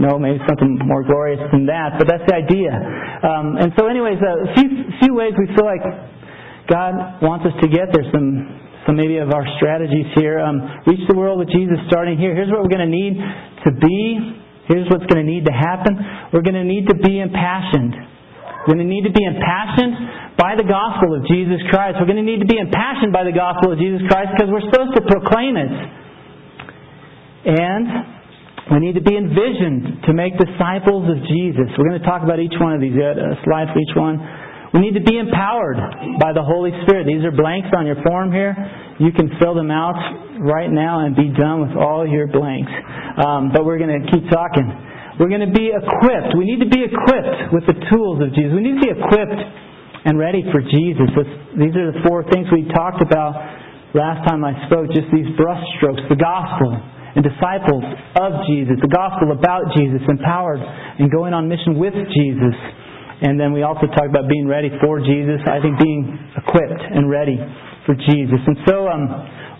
[0.00, 2.72] no, maybe something more glorious than that, but that's the idea.
[2.72, 4.68] Um, and so, anyways, a few,
[5.04, 5.84] few ways we feel like
[6.66, 8.04] God wants us to get there.
[8.10, 10.44] Some some maybe of our strategies here.
[10.44, 12.36] Um, reach the world with Jesus starting here.
[12.36, 15.92] Here's what we're going to need to be Here's what's going to need to happen.
[16.32, 18.13] We're going to need to be impassioned.
[18.64, 22.00] We're going to need to be impassioned by the gospel of Jesus Christ.
[22.00, 24.64] We're going to need to be impassioned by the gospel of Jesus Christ because we're
[24.72, 25.72] supposed to proclaim it.
[27.44, 27.84] And
[28.72, 31.68] we need to be envisioned to make disciples of Jesus.
[31.76, 32.96] We're going to talk about each one of these.
[32.96, 34.16] A slide for each one.
[34.72, 35.76] We need to be empowered
[36.16, 37.04] by the Holy Spirit.
[37.04, 38.56] These are blanks on your form here.
[38.98, 39.94] You can fill them out
[40.40, 42.72] right now and be done with all your blanks.
[43.20, 44.66] Um, but we're going to keep talking.
[45.18, 46.34] We're going to be equipped.
[46.34, 48.50] We need to be equipped with the tools of Jesus.
[48.50, 49.42] We need to be equipped
[50.04, 51.06] and ready for Jesus.
[51.14, 53.38] This, these are the four things we talked about
[53.94, 56.02] last time I spoke, just these brushstrokes.
[56.10, 56.74] The gospel
[57.14, 57.86] and disciples
[58.18, 62.56] of Jesus, the gospel about Jesus, empowered and going on mission with Jesus.
[63.22, 65.38] And then we also talked about being ready for Jesus.
[65.46, 67.38] I think being equipped and ready
[67.86, 68.42] for Jesus.
[68.42, 69.06] And so um,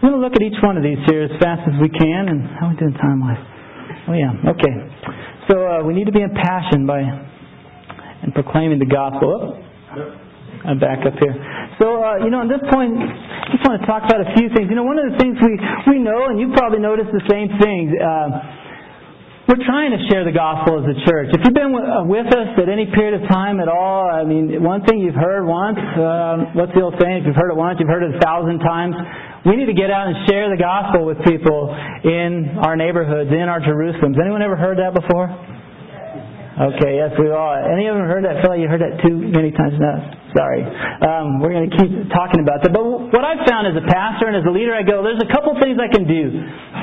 [0.02, 2.28] we're going to look at each one of these here as fast as we can.
[2.28, 3.40] And how are we doing time wise?
[4.10, 4.74] Oh yeah, okay.
[5.48, 9.60] So uh, we need to be impassioned by and proclaiming the gospel.
[9.60, 10.24] Oh,
[10.64, 11.36] I'm back up here.
[11.76, 14.48] So uh, you know, at this point, I just want to talk about a few
[14.56, 14.72] things.
[14.72, 15.60] You know, one of the things we
[15.92, 17.92] we know, and you probably noticed the same thing.
[18.00, 18.64] Uh,
[19.44, 21.28] we're trying to share the gospel as a church.
[21.36, 24.64] If you've been uh, with us at any period of time at all, I mean,
[24.64, 27.20] one thing you've heard once, um, what's the old saying?
[27.20, 28.96] If you've heard it once, you've heard it a thousand times.
[29.44, 33.44] We need to get out and share the gospel with people in our neighborhoods, in
[33.44, 34.16] our Jerusalems.
[34.16, 35.28] Anyone ever heard that before?
[36.54, 37.52] Okay, yes, we all.
[37.52, 38.38] Any of them heard that?
[38.38, 40.00] I feel like you heard that too many times now.
[40.32, 40.62] Sorry.
[40.64, 42.70] Um, we're going to keep talking about that.
[42.72, 45.30] But what I've found as a pastor and as a leader, I go, there's a
[45.34, 46.30] couple things I can do.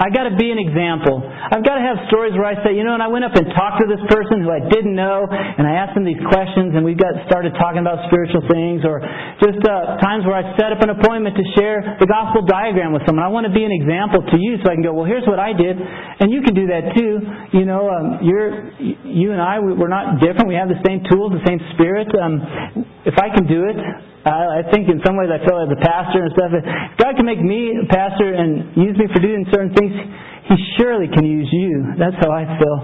[0.01, 1.21] I got to be an example.
[1.21, 3.45] I've got to have stories where I say, you know, and I went up and
[3.53, 6.81] talked to this person who I didn't know, and I asked them these questions, and
[6.81, 8.97] we got started talking about spiritual things, or
[9.45, 13.05] just uh, times where I set up an appointment to share the gospel diagram with
[13.05, 13.21] someone.
[13.21, 15.37] I want to be an example to you, so I can go, well, here's what
[15.37, 17.21] I did, and you can do that too.
[17.61, 18.73] You know, um, you're
[19.05, 20.49] you and I, we're not different.
[20.49, 22.09] We have the same tools, the same spirit.
[22.17, 22.41] Um,
[23.05, 23.77] if I can do it,
[24.25, 26.51] I, I think in some ways I feel like the pastor and stuff.
[26.53, 26.63] If
[27.01, 29.93] God can make me a pastor and use me for doing certain things,
[30.49, 31.97] He surely can use you.
[31.97, 32.77] That's how I feel.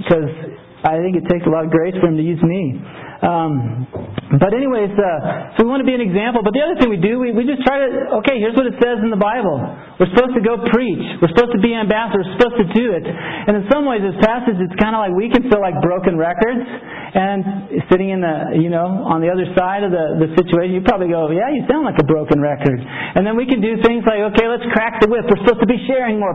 [0.00, 2.80] Because um, I think it takes a lot of grace for Him to use me.
[3.22, 3.86] Um,
[4.34, 6.42] but anyways, uh, so we want to be an example.
[6.42, 8.74] But the other thing we do, we, we just try to, okay, here's what it
[8.82, 9.62] says in the Bible.
[10.02, 11.22] We're supposed to go preach.
[11.22, 12.26] We're supposed to be ambassadors.
[12.26, 13.06] We're supposed to do it.
[13.06, 16.18] And in some ways, this passage, it's kind of like we can feel like broken
[16.18, 16.66] records.
[17.12, 20.82] And sitting in the, you know, on the other side of the, the situation, you
[20.82, 22.80] probably go, yeah, you sound like a broken record.
[22.80, 25.28] And then we can do things like, okay, let's crack the whip.
[25.28, 26.34] We're supposed to be sharing more.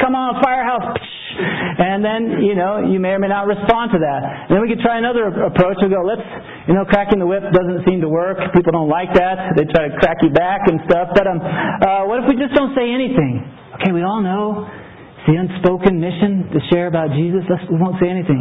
[0.00, 0.96] Come on, firehouse.
[1.36, 4.48] And then, you know, you may or may not respond to that.
[4.48, 5.76] And then we could try another approach.
[5.84, 6.24] We'll go, let's,
[6.64, 8.40] you know, cracking the whip doesn't seem to work.
[8.56, 9.52] People don't like that.
[9.56, 11.12] They try to crack you back and stuff.
[11.12, 13.44] But um, uh, what if we just don't say anything?
[13.76, 17.44] Okay, we all know it's the unspoken mission to share about Jesus.
[17.44, 18.40] Let's, we won't say anything.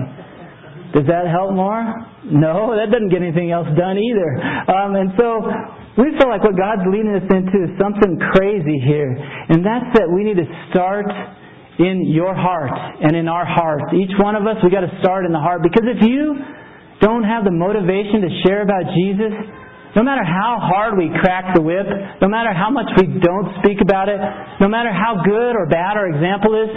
[0.95, 1.83] Does that help more?
[2.23, 4.29] No, that doesn't get anything else done either.
[4.71, 5.43] Um, and so
[5.99, 9.11] we feel like what God's leading us into is something crazy here.
[9.51, 11.11] And that's that we need to start
[11.79, 13.91] in your heart and in our hearts.
[13.91, 15.59] Each one of us, we got to start in the heart.
[15.59, 16.39] Because if you
[17.03, 19.33] don't have the motivation to share about Jesus,
[19.95, 21.87] no matter how hard we crack the whip,
[22.19, 24.19] no matter how much we don't speak about it,
[24.59, 26.71] no matter how good or bad our example is,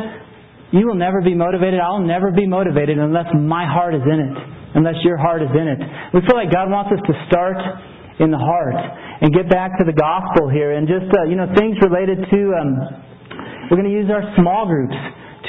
[0.71, 1.81] you will never be motivated.
[1.81, 4.35] I'll never be motivated unless my heart is in it,
[4.75, 5.81] unless your heart is in it.
[6.15, 7.59] We feel like God wants us to start
[8.19, 8.75] in the heart
[9.23, 12.41] and get back to the gospel here and just, uh, you know, things related to.
[12.55, 13.08] Um,
[13.71, 14.97] we're going to use our small groups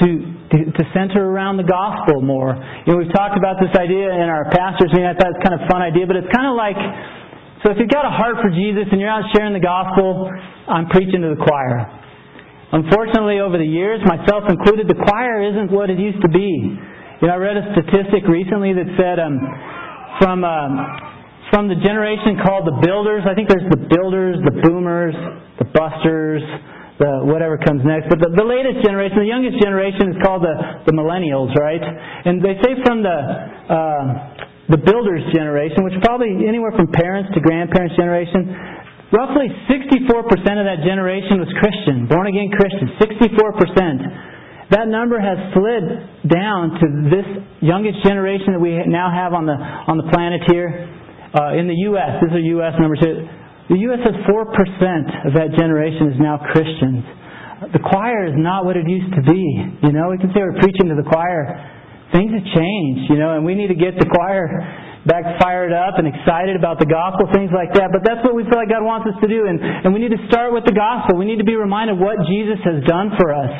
[0.03, 0.07] to,
[0.51, 2.55] to, to center around the gospel more.
[2.85, 5.07] You know, we've talked about this idea in our pastors meeting.
[5.07, 6.79] I thought it's kind of a fun idea, but it's kind of like
[7.63, 10.87] so if you've got a heart for Jesus and you're out sharing the gospel, I'm
[10.87, 11.91] preaching to the choir.
[12.71, 16.79] Unfortunately, over the years, myself included, the choir isn't what it used to be.
[17.19, 19.43] You know, I read a statistic recently that said um,
[20.23, 20.71] from um,
[21.51, 23.27] from the generation called the builders.
[23.27, 25.17] I think there's the builders, the boomers,
[25.59, 26.45] the busters,
[26.99, 28.11] the whatever comes next.
[28.11, 31.79] But the, the latest generation, the youngest generation, is called the, the millennials, right?
[31.79, 33.17] And they say from the
[33.71, 34.03] uh,
[34.69, 38.53] the builders generation, which probably anywhere from parents to grandparents generation,
[39.09, 40.29] roughly 64%
[40.61, 42.93] of that generation was Christian, born again Christian.
[43.01, 44.69] 64%.
[44.69, 47.25] That number has slid down to this
[47.65, 50.69] youngest generation that we now have on the on the planet here
[51.33, 52.21] uh, in the U.S.
[52.21, 52.77] This is a U.S.
[52.77, 52.93] number.
[53.69, 54.01] The U.S.
[54.01, 57.05] has 4% of that generation is now Christians.
[57.69, 59.45] The choir is not what it used to be.
[59.85, 61.53] You know, we can say we're preaching to the choir.
[62.09, 64.49] Things have changed, you know, and we need to get the choir
[65.05, 67.93] back fired up and excited about the gospel, things like that.
[67.93, 69.45] But that's what we feel like God wants us to do.
[69.45, 71.21] And, and we need to start with the gospel.
[71.21, 73.53] We need to be reminded what Jesus has done for us.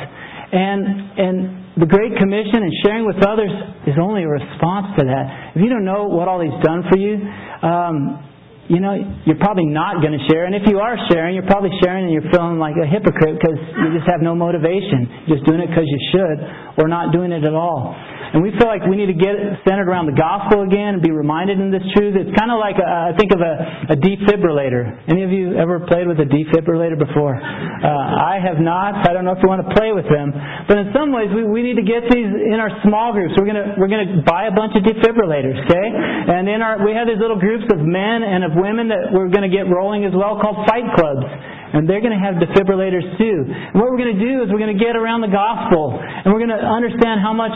[0.50, 0.82] And,
[1.22, 1.36] and
[1.78, 3.54] the Great Commission and sharing with others
[3.86, 5.54] is only a response to that.
[5.54, 7.14] If you don't know what all He's done for you,
[7.62, 8.29] um,
[8.70, 8.94] you know,
[9.26, 10.46] you're probably not going to share.
[10.46, 13.58] And if you are sharing, you're probably sharing and you're feeling like a hypocrite because
[13.58, 15.26] you just have no motivation.
[15.26, 16.38] You're just doing it because you should
[16.78, 17.98] or not doing it at all.
[18.30, 19.34] And we feel like we need to get
[19.66, 22.14] centered around the gospel again and be reminded in this truth.
[22.14, 24.86] It's kind of like, I think of a, a defibrillator.
[25.10, 27.34] Any of you ever played with a defibrillator before?
[27.34, 29.02] Uh, I have not.
[29.02, 30.30] I don't know if you want to play with them.
[30.70, 33.34] But in some ways, we, we need to get these in our small groups.
[33.34, 35.86] We're going to, we're going to buy a bunch of defibrillators, okay?
[36.30, 39.32] And in our, we have these little groups of men and of women that we're
[39.32, 41.24] going to get rolling as well called fight clubs
[41.72, 43.46] and they're going to have defibrillators too.
[43.46, 46.34] And what we're going to do is we're going to get around the gospel, and
[46.34, 47.54] we're going to understand how much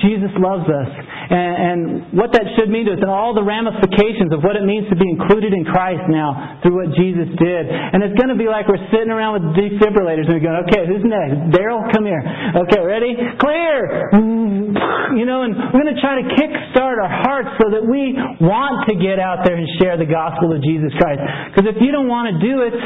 [0.00, 0.90] Jesus loves us.
[1.32, 1.78] And, and,
[2.12, 4.96] what that should mean to us and all the ramifications of what it means to
[4.96, 7.64] be included in Christ now through what Jesus did.
[7.68, 10.84] And it's going to be like we're sitting around with defibrillators and we're going, okay,
[10.84, 11.56] who's next?
[11.56, 12.20] Daryl, come here.
[12.68, 13.16] Okay, ready?
[13.40, 14.12] Clear!
[14.12, 15.16] Mm-hmm.
[15.16, 18.88] You know, and we're going to try to kickstart our hearts so that we want
[18.88, 21.20] to get out there and share the gospel of Jesus Christ.
[21.52, 22.76] Because if you don't want to do it,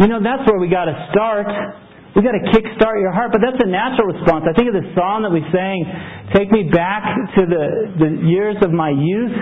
[0.00, 1.48] you know, that's where we got to start.
[2.12, 4.44] We've got to kickstart your heart, but that's a natural response.
[4.44, 5.80] I think of the song that we sang,
[6.36, 7.08] Take Me Back
[7.40, 7.64] to the,
[7.96, 9.32] the Years of My Youth,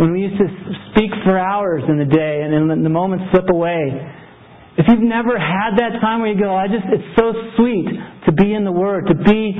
[0.00, 0.48] when we used to
[0.92, 3.92] speak for hours in the day and then the moments slip away.
[4.76, 7.88] If you've never had that time where you go, I just, it's so sweet
[8.28, 9.56] to be in the Word, to be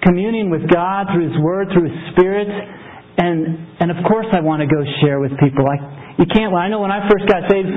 [0.00, 4.60] communing with God through His Word, through His Spirit, and, and of course I want
[4.64, 5.64] to go share with people.
[5.68, 7.68] I, you can't, I know when I first got saved,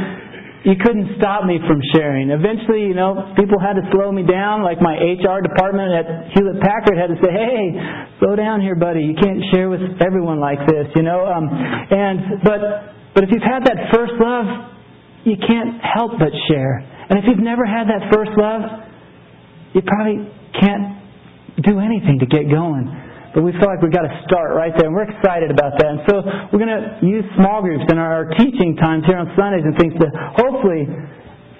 [0.66, 2.32] you couldn't stop me from sharing.
[2.32, 6.60] Eventually, you know, people had to slow me down, like my HR department at Hewlett
[6.60, 7.64] Packard had to say, "Hey,
[8.20, 9.02] slow down here, buddy.
[9.02, 11.26] You can't share with everyone like this," you know.
[11.26, 12.60] Um, and but
[13.14, 14.46] but if you've had that first love,
[15.24, 16.84] you can't help but share.
[17.10, 18.62] And if you've never had that first love,
[19.74, 20.28] you probably
[20.60, 21.00] can't
[21.64, 23.09] do anything to get going.
[23.34, 25.86] But we feel like we've got to start right there, and we're excited about that.
[25.86, 29.62] And so we're going to use small groups in our teaching times here on Sundays
[29.62, 30.90] and things to hopefully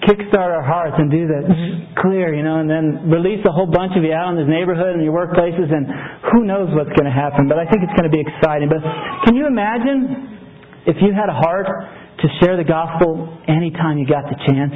[0.02, 1.94] kickstart our hearts and do that mm-hmm.
[2.02, 4.96] clear, you know, and then release a whole bunch of you out in this neighborhood
[4.98, 5.86] and your workplaces, and
[6.34, 7.46] who knows what's going to happen.
[7.46, 8.72] But I think it's going to be exciting.
[8.72, 8.82] But
[9.28, 14.26] can you imagine if you had a heart to share the gospel anytime you got
[14.26, 14.74] the chance?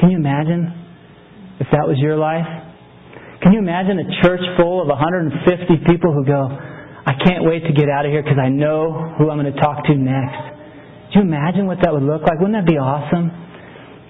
[0.00, 0.66] Can you imagine
[1.60, 2.63] if that was your life?
[3.44, 5.36] Can you imagine a church full of 150
[5.84, 9.28] people who go, I can't wait to get out of here because I know who
[9.28, 11.12] I'm going to talk to next?
[11.12, 12.40] Do you imagine what that would look like?
[12.40, 13.28] Wouldn't that be awesome?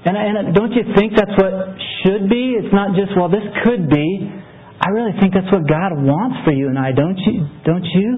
[0.06, 1.74] And, and don't you think that's what
[2.06, 2.54] should be?
[2.62, 4.30] It's not just, well, this could be.
[4.78, 7.42] I really think that's what God wants for you and I, don't you?
[7.66, 8.08] Don't you?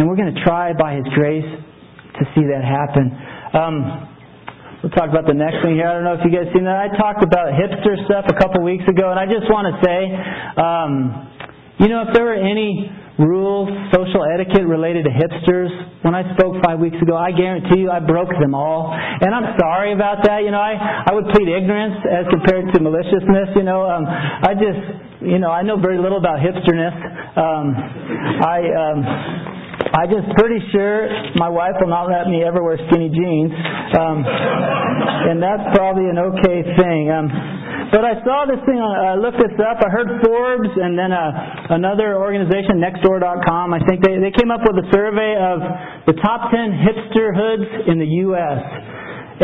[0.00, 3.12] And we're going to try by His grace to see that happen.
[3.52, 4.11] Um,
[4.82, 5.86] We'll talk about the next thing here.
[5.86, 6.74] I don't know if you guys seen that.
[6.74, 10.10] I talked about hipster stuff a couple weeks ago, and I just want to say,
[10.58, 10.90] um,
[11.78, 15.70] you know, if there were any rules, social etiquette related to hipsters,
[16.02, 18.90] when I spoke five weeks ago, I guarantee you I broke them all.
[18.90, 20.42] And I'm sorry about that.
[20.42, 20.74] You know, I,
[21.06, 23.54] I would plead ignorance as compared to maliciousness.
[23.54, 24.82] You know, um, I just,
[25.22, 26.98] you know, I know very little about hipsterness.
[27.38, 27.66] Um,
[28.42, 28.98] I, um,
[29.92, 33.52] I just pretty sure my wife will not let me ever wear skinny jeans,
[33.92, 37.12] um, and that's probably an okay thing.
[37.12, 37.28] Um,
[37.92, 38.80] but I saw this thing.
[38.80, 39.84] I looked this up.
[39.84, 43.74] I heard Forbes and then uh, another organization, Nextdoor.com.
[43.76, 45.60] I think they they came up with a survey of
[46.08, 48.60] the top ten hipster hoods in the U.S.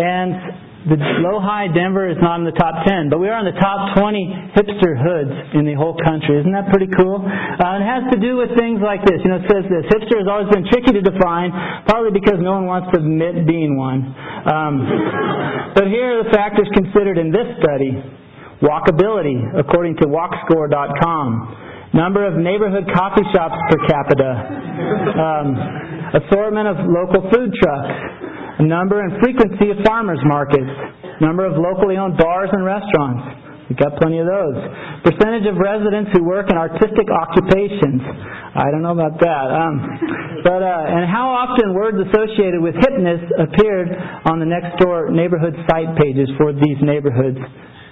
[0.00, 3.58] and the Lohi Denver is not in the top 10, but we are in the
[3.58, 6.38] top 20 hipster hoods in the whole country.
[6.38, 7.18] Isn't that pretty cool?
[7.18, 9.18] Uh, it has to do with things like this.
[9.26, 9.90] You know, it says this.
[9.90, 11.50] Hipster has always been tricky to define,
[11.82, 14.06] partly because no one wants to admit being one.
[14.46, 17.98] Um, but here are the factors considered in this study.
[18.62, 21.90] Walkability, according to walkscore.com.
[21.90, 24.30] Number of neighborhood coffee shops per capita.
[25.18, 25.48] Um,
[26.22, 28.17] assortment of local food trucks
[28.64, 30.70] number and frequency of farmers markets,
[31.20, 33.48] number of locally owned bars and restaurants.
[33.68, 34.56] We've got plenty of those.
[35.04, 38.00] Percentage of residents who work in artistic occupations.
[38.56, 39.46] I don't know about that.
[39.52, 39.76] Um,
[40.40, 43.92] but uh, and how often words associated with hipness appeared
[44.24, 47.36] on the next door neighborhood site pages for these neighborhoods.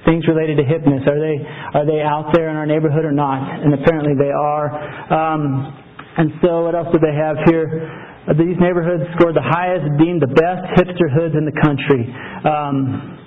[0.08, 1.36] Things related to hipness are they
[1.76, 3.44] are they out there in our neighborhood or not?
[3.60, 4.72] And apparently they are.
[5.12, 5.76] Um,
[6.16, 7.68] and so what else do they have here?
[8.34, 12.10] These neighborhoods scored the highest, being the best hipster hoods in the country.
[12.42, 13.22] Um,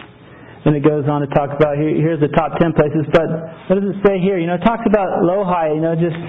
[0.67, 3.07] and it goes on to talk about here, here's the top 10 places.
[3.15, 3.31] But
[3.71, 4.35] what does it say here?
[4.35, 6.19] You know, it talks about Lohi, you know, just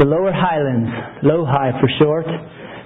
[0.00, 0.88] the lower highlands,
[1.20, 2.24] Lohi for short.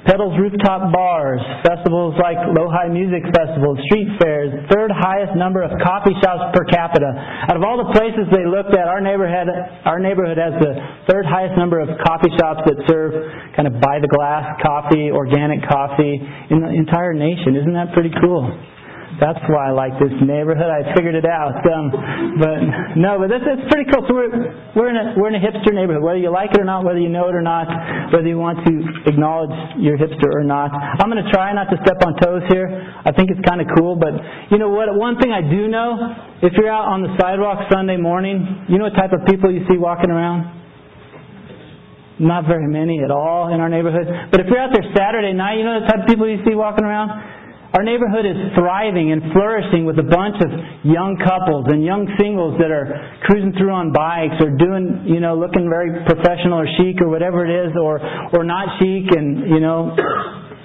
[0.09, 6.17] Pedals rooftop bars, festivals like Lohi Music Festival, street fairs, third highest number of coffee
[6.25, 7.13] shops per capita.
[7.49, 9.53] Out of all the places they looked at, our neighborhood,
[9.85, 10.73] our neighborhood has the
[11.05, 13.13] third highest number of coffee shops that serve
[13.53, 16.17] kind of by the glass coffee, organic coffee
[16.49, 17.61] in the entire nation.
[17.61, 18.49] Isn't that pretty cool?
[19.21, 20.73] That's why I like this neighborhood.
[20.73, 21.61] I figured it out.
[21.69, 21.93] Um,
[22.41, 22.57] but
[22.97, 24.01] no, but that's, that's pretty cool.
[24.09, 24.33] So we're
[24.73, 26.01] we're in a we're in a hipster neighborhood.
[26.01, 27.69] Whether you like it or not, whether you know it or not,
[28.17, 28.73] whether you want to
[29.05, 30.73] acknowledge you're hipster or not.
[30.73, 32.73] I'm going to try not to step on toes here.
[33.05, 33.93] I think it's kind of cool.
[33.93, 34.17] But
[34.49, 34.89] you know what?
[34.97, 36.01] One thing I do know,
[36.41, 39.69] if you're out on the sidewalk Sunday morning, you know what type of people you
[39.69, 40.57] see walking around.
[42.21, 44.09] Not very many at all in our neighborhood.
[44.33, 46.57] But if you're out there Saturday night, you know the type of people you see
[46.57, 47.40] walking around?
[47.71, 50.51] Our neighborhood is thriving and flourishing with a bunch of
[50.83, 55.39] young couples and young singles that are cruising through on bikes or doing, you know,
[55.39, 58.03] looking very professional or chic or whatever it is or,
[58.35, 59.95] or not chic and, you know,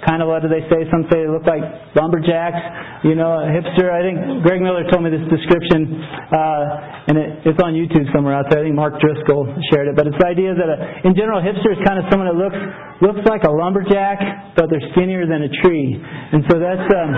[0.06, 0.86] kind of what do they say?
[0.94, 1.66] Some say they look like
[1.98, 2.62] lumberjacks,
[3.04, 3.90] you know, a hipster.
[3.90, 5.98] I think Greg Miller told me this description,
[6.32, 8.62] uh, and it, it's on YouTube somewhere out there.
[8.62, 9.96] I think Mark Driscoll shared it.
[9.98, 10.78] But it's the idea that a,
[11.10, 12.62] in general, a hipster is kind of someone that looks
[13.02, 16.00] looks like a lumberjack, but they're skinnier than a tree.
[16.00, 17.10] And so that's, um,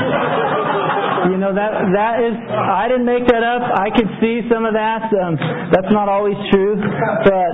[1.34, 2.36] you know, that that is.
[2.48, 3.64] I didn't make that up.
[3.74, 5.10] I could see some of that.
[5.12, 5.34] Um,
[5.74, 7.52] that's not always true, but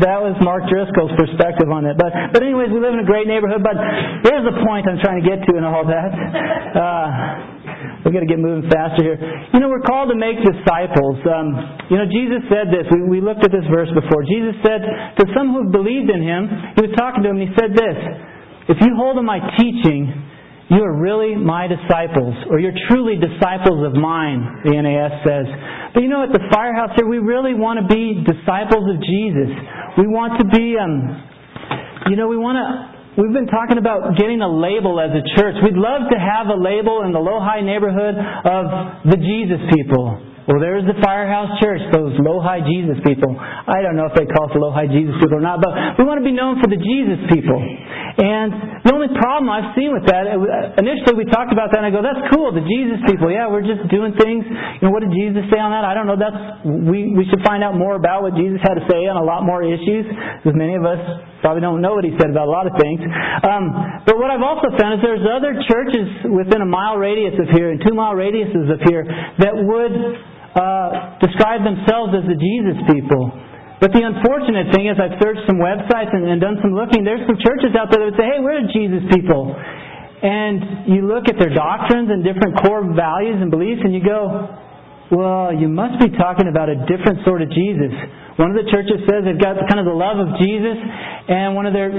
[0.00, 2.00] that was Mark Driscoll's perspective on it.
[2.00, 3.60] But but anyways, we live in a great neighborhood.
[3.60, 3.76] But
[4.24, 6.10] here's the point point I'm trying to get to in all that.
[6.72, 9.20] Uh, we've got to get moving faster here.
[9.52, 11.20] You know, we're called to make disciples.
[11.28, 11.52] Um,
[11.92, 12.88] you know, Jesus said this.
[12.88, 14.24] We, we looked at this verse before.
[14.24, 14.80] Jesus said
[15.20, 16.48] to some who believed in him,
[16.80, 17.98] he was talking to them, and he said this
[18.72, 20.16] If you hold to my teaching,
[20.72, 25.44] you are really my disciples, or you're truly disciples of mine, the NAS says.
[25.92, 29.52] But you know, at the firehouse here, we really want to be disciples of Jesus.
[30.00, 34.40] We want to be, um, you know, we want to We've been talking about getting
[34.40, 35.60] a label as a church.
[35.60, 38.64] We'd love to have a label in the Lohi neighborhood of
[39.04, 40.16] the Jesus people.
[40.48, 43.36] Well, there's the Firehouse Church, those Lohi Jesus people.
[43.36, 46.08] I don't know if they call us the Lohi Jesus people or not, but we
[46.08, 47.60] want to be known for the Jesus people.
[48.16, 50.32] And the only problem I've seen with that,
[50.80, 53.28] initially we talked about that and I go, that's cool, the Jesus people.
[53.28, 54.40] Yeah, we're just doing things.
[54.80, 55.84] You know, what did Jesus say on that?
[55.84, 56.16] I don't know.
[56.16, 59.24] That's, we, we should find out more about what Jesus had to say on a
[59.24, 60.08] lot more issues,
[60.40, 63.02] because many of us probably don't know what he said about a lot of things.
[63.42, 67.50] Um, but what I've also found is there's other churches within a mile radius of
[67.52, 69.02] here and two mile radiuses of here
[69.42, 69.94] that would
[70.54, 73.34] uh, describe themselves as the Jesus people.
[73.82, 77.02] But the unfortunate thing is, I've searched some websites and, and done some looking.
[77.02, 79.50] There's some churches out there that say, "Hey, we're the Jesus people,"
[80.22, 84.46] and you look at their doctrines and different core values and beliefs, and you go,
[85.12, 87.92] "Well, you must be talking about a different sort of Jesus."
[88.40, 90.80] One of the churches says they've got kind of the love of Jesus,
[91.28, 91.92] and one of their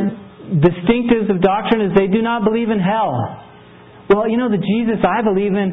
[0.59, 3.13] distinctives of doctrine is they do not believe in hell.
[4.09, 5.69] Well, you know, the Jesus I believe in,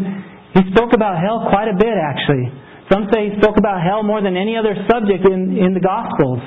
[0.54, 2.52] he spoke about hell quite a bit, actually.
[2.92, 6.42] Some say he spoke about hell more than any other subject in, in the Gospels.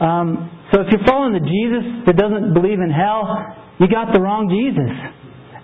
[0.00, 3.24] Um, so if you're following the Jesus that doesn't believe in hell,
[3.80, 4.92] you got the wrong Jesus.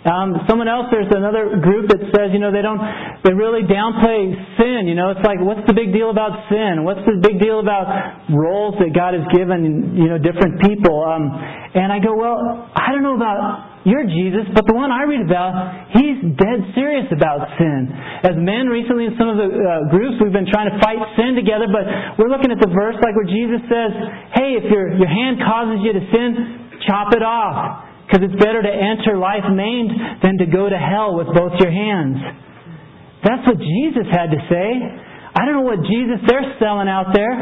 [0.03, 2.82] Um, someone else, there's another group that says, you know, they don't,
[3.22, 4.90] they really downplay sin.
[4.90, 6.82] You know, it's like, what's the big deal about sin?
[6.82, 7.86] What's the big deal about
[8.34, 11.07] roles that God has given, you know, different people?
[11.07, 12.34] Um, and I go, well,
[12.74, 17.07] I don't know about you're Jesus, but the one I read about, he's dead serious
[17.11, 17.90] about sin.
[18.26, 21.34] As men, recently in some of the uh, groups, we've been trying to fight sin
[21.34, 21.86] together, but
[22.18, 23.90] we're looking at the verse like where Jesus says,
[24.38, 26.30] hey, if your, your hand causes you to sin,
[26.86, 27.91] chop it off.
[28.13, 31.73] Because it's better to enter life maimed than to go to hell with both your
[31.73, 32.21] hands.
[33.25, 34.69] That's what Jesus had to say.
[35.33, 37.33] I don't know what Jesus they're selling out there.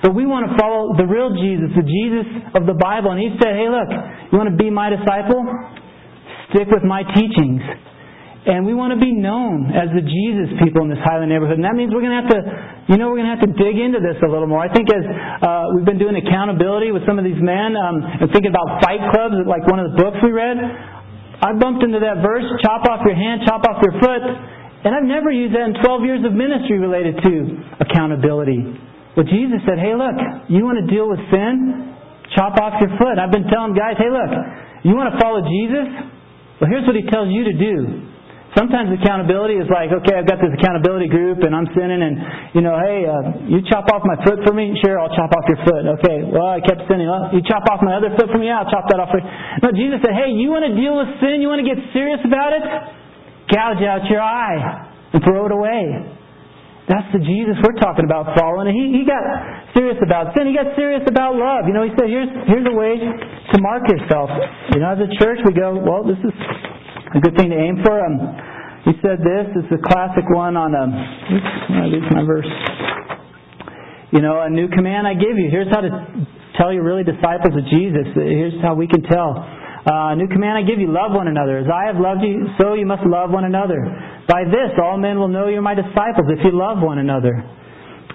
[0.00, 2.24] But we want to follow the real Jesus, the Jesus
[2.56, 3.12] of the Bible.
[3.12, 3.92] And he said, hey, look,
[4.32, 5.44] you want to be my disciple?
[6.48, 7.60] Stick with my teachings.
[8.46, 11.58] And we want to be known as the Jesus people in this Highland neighborhood.
[11.58, 12.40] And that means we're going to have to,
[12.86, 14.62] you know, we're going to have to dig into this a little more.
[14.62, 18.30] I think as uh, we've been doing accountability with some of these men um, and
[18.30, 20.62] thinking about fight clubs, like one of the books we read,
[21.42, 24.22] I bumped into that verse, chop off your hand, chop off your foot.
[24.86, 27.32] And I've never used that in 12 years of ministry related to
[27.82, 28.62] accountability.
[29.18, 31.98] But Jesus said, hey, look, you want to deal with sin?
[32.38, 33.18] Chop off your foot.
[33.18, 34.30] I've been telling guys, hey, look,
[34.86, 36.14] you want to follow Jesus?
[36.62, 38.14] Well, here's what he tells you to do.
[38.56, 42.16] Sometimes accountability is like, okay, I've got this accountability group and I'm sinning and,
[42.56, 44.72] you know, hey, uh, you chop off my foot for me?
[44.80, 45.84] Sure, I'll chop off your foot.
[46.00, 47.04] Okay, well, I kept sinning.
[47.04, 48.48] Well, you chop off my other foot for me?
[48.48, 49.28] Yeah, I'll chop that off for you.
[49.60, 51.44] No, Jesus said, hey, you want to deal with sin?
[51.44, 52.64] You want to get serious about it?
[53.52, 56.16] Gouge out your eye and throw it away.
[56.88, 58.72] That's the Jesus we're talking about following.
[58.72, 59.20] He, he got
[59.76, 60.48] serious about sin.
[60.48, 61.68] He got serious about love.
[61.68, 64.32] You know, he said, here's, here's a way to mark yourself.
[64.72, 66.32] You know, as a church, we go, well, this is
[67.16, 67.96] a good thing to aim for.
[67.96, 68.20] Um,
[68.84, 69.50] he said this.
[69.56, 72.52] this is a classic one on, um, oops, I lose my verse.
[74.14, 75.48] You know, a new command I give you.
[75.50, 75.90] Here's how to
[76.54, 78.06] tell you're really disciples of Jesus.
[78.14, 79.32] Here's how we can tell.
[79.32, 81.58] Uh, a new command I give you, love one another.
[81.58, 83.80] As I have loved you, so you must love one another.
[84.28, 87.42] By this, all men will know you're my disciples if you love one another.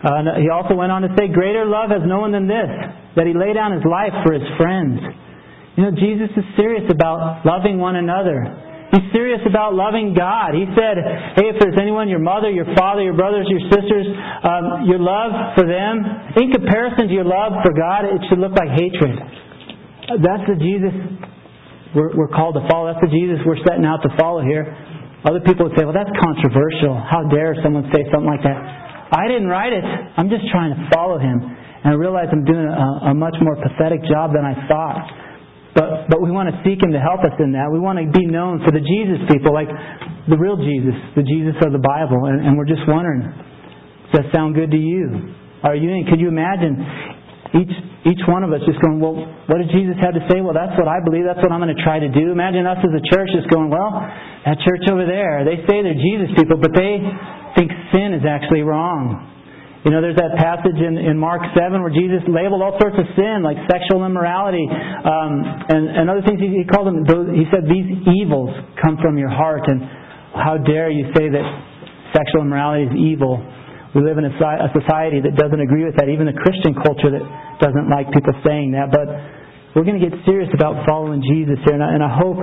[0.03, 2.69] Uh, he also went on to say, Greater love has no one than this,
[3.15, 4.99] that he lay down his life for his friends.
[5.75, 8.70] You know, Jesus is serious about loving one another.
[8.91, 10.51] He's serious about loving God.
[10.51, 10.99] He said,
[11.39, 14.03] hey, if there's anyone, your mother, your father, your brothers, your sisters,
[14.43, 16.03] um, your love for them,
[16.35, 19.15] in comparison to your love for God, it should look like hatred.
[20.19, 20.91] That's the Jesus
[21.95, 22.91] we're, we're called to follow.
[22.91, 24.67] That's the Jesus we're setting out to follow here.
[25.23, 26.97] Other people would say, well, that's controversial.
[26.97, 28.57] How dare someone say something like that?
[29.11, 29.83] I didn't write it.
[29.83, 31.39] I'm just trying to follow him.
[31.39, 35.03] And I realize I'm doing a, a much more pathetic job than I thought.
[35.71, 37.71] But, but we want to seek him to help us in that.
[37.71, 39.71] We want to be known for the Jesus people, like
[40.27, 42.27] the real Jesus, the Jesus of the Bible.
[42.27, 43.23] And, and we're just wondering,
[44.11, 45.31] does that sound good to you?
[45.63, 46.11] Are you in?
[46.11, 46.75] Could you imagine
[47.55, 49.13] each each one of us just going, well,
[49.45, 50.41] what did Jesus have to say?
[50.41, 51.21] Well, that's what I believe.
[51.21, 52.33] That's what I'm going to try to do.
[52.33, 55.93] Imagine us as a church just going, well, that church over there, they say they're
[55.93, 56.97] Jesus people, but they
[57.53, 59.30] think sin is actually wrong.
[59.81, 63.07] You know, there's that passage in, in Mark 7 where Jesus labeled all sorts of
[63.17, 65.33] sin, like sexual immorality, um,
[65.73, 66.37] and, and other things.
[66.37, 67.01] He, he called them,
[67.33, 67.89] he said, these
[68.21, 69.81] evils come from your heart, and
[70.37, 71.45] how dare you say that
[72.13, 73.41] sexual immorality is evil?
[73.97, 77.09] We live in a, a society that doesn't agree with that, even the Christian culture
[77.09, 77.25] that
[77.57, 78.93] doesn't like people saying that.
[78.93, 79.09] But
[79.73, 82.37] we're going to get serious about following Jesus here, and I, and I hope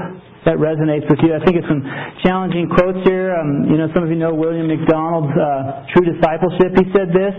[0.49, 1.36] that resonates with you.
[1.36, 1.84] I think it's some
[2.24, 3.36] challenging quotes here.
[3.36, 6.72] Um, you know, some of you know William MacDonald's uh, True Discipleship.
[6.72, 7.36] He said this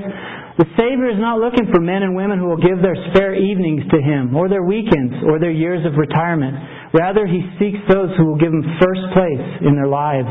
[0.61, 3.81] The Savior is not looking for men and women who will give their spare evenings
[3.89, 6.53] to Him, or their weekends, or their years of retirement.
[6.93, 10.29] Rather, He seeks those who will give Him first place in their lives.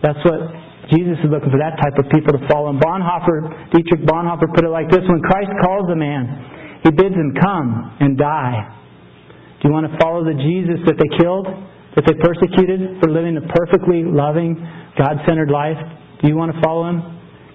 [0.00, 0.40] That's what
[0.88, 2.72] Jesus is looking for, that type of people to follow.
[2.72, 7.12] And Bonhoeffer, Dietrich Bonhoeffer put it like this When Christ calls a man, he bids
[7.12, 8.87] him come and die.
[9.58, 11.50] Do you want to follow the Jesus that they killed,
[11.98, 14.54] that they persecuted for living a perfectly loving,
[14.94, 15.78] God centered life?
[16.22, 17.02] Do you want to follow him?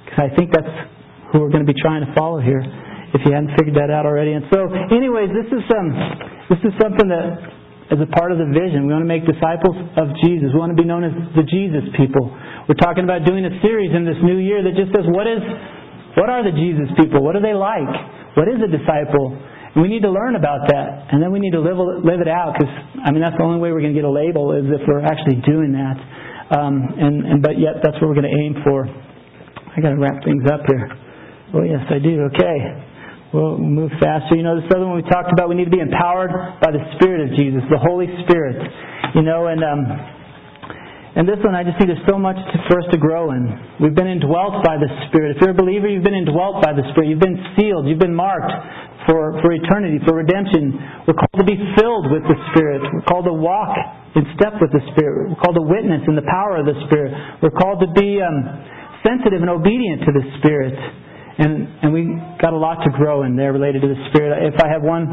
[0.04, 0.74] Because I think that's
[1.32, 2.60] who we're going to be trying to follow here,
[3.16, 4.36] if you hadn't figured that out already.
[4.36, 5.90] And so, anyways, this is um,
[6.52, 8.88] this is something that is a part of the vision.
[8.88, 10.52] We want to make disciples of Jesus.
[10.52, 12.32] We want to be known as the Jesus people.
[12.68, 15.44] We're talking about doing a series in this new year that just says, what is,
[16.16, 17.24] what are the Jesus people?
[17.24, 17.92] What are they like?
[18.40, 19.36] What is a disciple?
[19.74, 22.54] We need to learn about that, and then we need to live live it out.
[22.54, 22.70] Because
[23.02, 25.02] I mean, that's the only way we're going to get a label is if we're
[25.02, 25.98] actually doing that.
[26.54, 28.86] Um, and, and but yet, that's what we're going to aim for.
[28.86, 30.86] I got to wrap things up here.
[31.58, 32.30] Oh yes, I do.
[32.30, 32.58] Okay.
[33.34, 34.38] We'll move faster.
[34.38, 36.86] You know, this other one we talked about, we need to be empowered by the
[37.02, 38.62] Spirit of Jesus, the Holy Spirit.
[39.18, 39.82] You know, and um,
[41.14, 43.46] and this one, I just see there's so much to, for us to grow in.
[43.78, 45.38] We've been indwelt by the Spirit.
[45.38, 47.14] If you're a believer, you've been indwelt by the Spirit.
[47.14, 47.86] You've been sealed.
[47.86, 48.50] You've been marked
[49.06, 50.74] for, for eternity, for redemption.
[51.06, 52.82] We're called to be filled with the Spirit.
[52.82, 53.78] We're called to walk
[54.18, 55.30] in step with the Spirit.
[55.30, 57.14] We're called to witness in the power of the Spirit.
[57.46, 58.38] We're called to be um,
[59.06, 60.74] sensitive and obedient to the Spirit.
[61.38, 62.10] And, and we
[62.42, 64.50] got a lot to grow in there related to the Spirit.
[64.50, 65.06] If I have one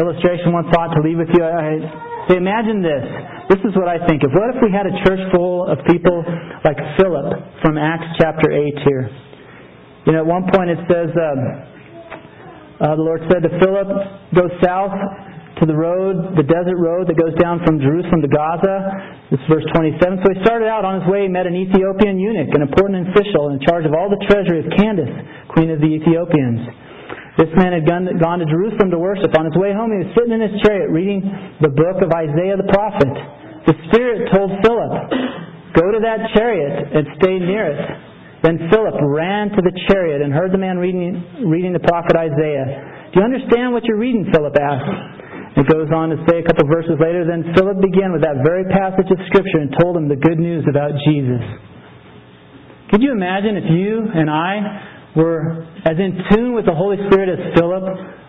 [0.00, 3.02] illustration, one thought to leave with you, I imagine this
[3.50, 4.30] this is what I think of.
[4.32, 6.24] What if we had a church full of people
[6.64, 9.10] like Philip from Acts chapter 8 here?
[10.06, 11.38] You know, at one point it says, um,
[12.80, 13.88] uh, the Lord said to Philip,
[14.34, 14.96] Go south
[15.60, 19.28] to the road, the desert road that goes down from Jerusalem to Gaza.
[19.30, 20.24] This is verse 27.
[20.24, 23.52] So he started out on his way, he met an Ethiopian eunuch, an important official
[23.52, 25.12] in charge of all the treasury of Candace,
[25.52, 26.66] queen of the Ethiopians.
[27.40, 29.32] This man had gone, to Jerusalem to worship.
[29.32, 31.24] On his way home, he was sitting in his chariot reading
[31.64, 33.08] the book of Isaiah the prophet.
[33.64, 34.92] The Spirit told Philip,
[35.72, 37.80] Go to that chariot and stay near it.
[38.44, 43.08] Then Philip ran to the chariot and heard the man reading, reading the prophet Isaiah.
[43.14, 44.28] Do you understand what you're reading?
[44.28, 45.56] Philip asked.
[45.56, 48.64] It goes on to say a couple verses later, then Philip began with that very
[48.68, 51.40] passage of Scripture and told him the good news about Jesus.
[52.92, 57.28] Could you imagine if you and I were as in tune with the Holy Spirit
[57.28, 57.84] as Philip,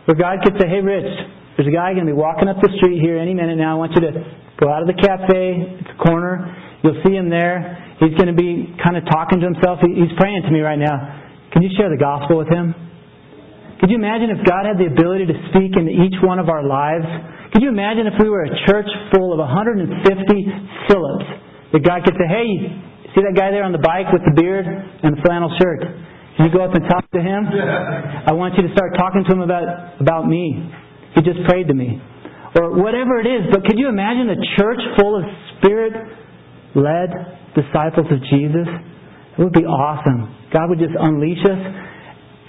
[0.06, 1.08] where God could say, Hey, Rich,
[1.56, 3.76] there's a guy going to be walking up the street here any minute now.
[3.76, 4.14] I want you to
[4.60, 6.50] go out of the cafe, it's a corner.
[6.84, 7.80] You'll see him there.
[8.04, 9.80] He's going to be kind of talking to himself.
[9.80, 11.24] He's praying to me right now.
[11.56, 12.76] Can you share the gospel with him?
[13.80, 16.64] Could you imagine if God had the ability to speak into each one of our
[16.64, 17.08] lives?
[17.56, 19.96] Could you imagine if we were a church full of 150
[20.90, 21.28] Philips?
[21.72, 22.50] That God could say, Hey,
[23.16, 25.84] see that guy there on the bike with the beard and the flannel shirt?
[26.38, 27.46] Can you go up and talk to him?
[27.46, 30.66] I want you to start talking to him about, about me.
[31.14, 32.02] He just prayed to me.
[32.58, 33.54] Or whatever it is.
[33.54, 35.24] But could you imagine a church full of
[35.58, 35.94] spirit
[36.74, 37.10] led
[37.54, 38.66] disciples of Jesus?
[39.38, 40.50] It would be awesome.
[40.50, 41.62] God would just unleash us,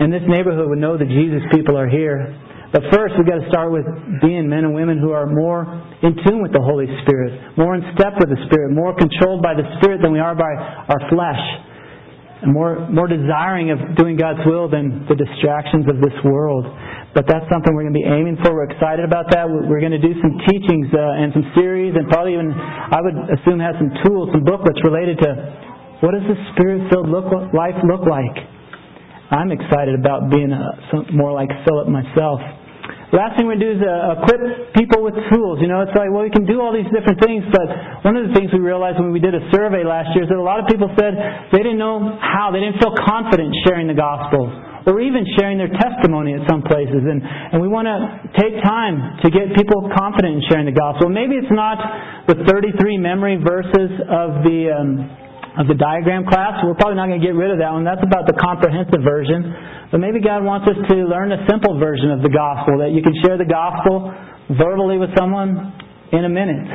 [0.00, 2.40] and this neighborhood would know that Jesus people are here.
[2.72, 3.84] But first, we've got to start with
[4.20, 5.64] being men and women who are more
[6.02, 9.52] in tune with the Holy Spirit, more in step with the Spirit, more controlled by
[9.52, 10.52] the Spirit than we are by
[10.88, 11.44] our flesh
[12.42, 16.66] and more, more desiring of doing God's will than the distractions of this world.
[17.14, 18.52] But that's something we're going to be aiming for.
[18.52, 19.46] We're excited about that.
[19.46, 23.16] We're going to do some teachings uh, and some series, and probably even, I would
[23.38, 25.30] assume, have some tools, some booklets related to
[26.02, 28.34] what does the spirit-filled look, life look like.
[29.30, 32.42] I'm excited about being a, some, more like Philip myself.
[33.14, 35.62] Last thing we do is uh, equip people with tools.
[35.62, 38.26] You know, it's like, well, we can do all these different things, but one of
[38.26, 40.58] the things we realized when we did a survey last year is that a lot
[40.58, 41.14] of people said
[41.54, 44.50] they didn't know how, they didn't feel confident sharing the gospel
[44.90, 47.06] or even sharing their testimony at some places.
[47.06, 47.96] And, and we want to
[48.36, 51.08] take time to get people confident in sharing the gospel.
[51.08, 51.78] Maybe it's not
[52.26, 54.90] the 33 memory verses of the, um,
[55.56, 56.60] of the diagram class.
[56.66, 57.86] We're probably not going to get rid of that one.
[57.86, 59.73] That's about the comprehensive version.
[59.94, 62.98] But maybe God wants us to learn a simple version of the gospel, that you
[62.98, 64.10] can share the gospel
[64.58, 65.70] verbally with someone
[66.10, 66.66] in a minute.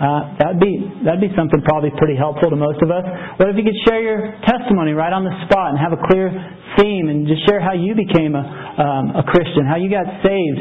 [0.00, 3.04] Uh, that'd be that'd be something probably pretty helpful to most of us.
[3.36, 6.32] What if you could share your testimony right on the spot and have a clear
[6.80, 10.60] theme and just share how you became a um, a Christian, how you got saved,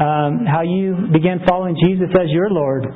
[0.00, 2.88] um, how you began following Jesus as your Lord,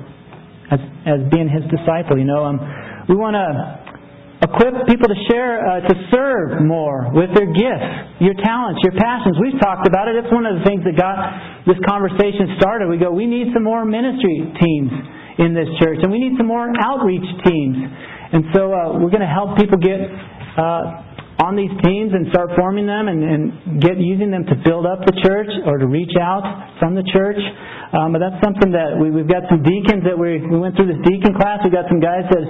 [0.72, 2.16] as as being His disciple.
[2.16, 2.56] You know, um,
[3.04, 3.83] we want to
[4.42, 9.38] equip people to share, uh, to serve more with their gifts, your talents, your passions.
[9.38, 10.18] We've talked about it.
[10.18, 12.90] It's one of the things that got this conversation started.
[12.90, 14.92] We go, we need some more ministry teams
[15.38, 17.76] in this church, and we need some more outreach teams.
[18.34, 22.50] And so uh, we're going to help people get uh, on these teams and start
[22.54, 26.14] forming them and, and get using them to build up the church or to reach
[26.20, 26.46] out
[26.78, 27.38] from the church.
[27.94, 30.90] Um, but that's something that we, we've got some deacons that we, we went through
[30.90, 31.62] this deacon class.
[31.62, 32.44] We've got some guys that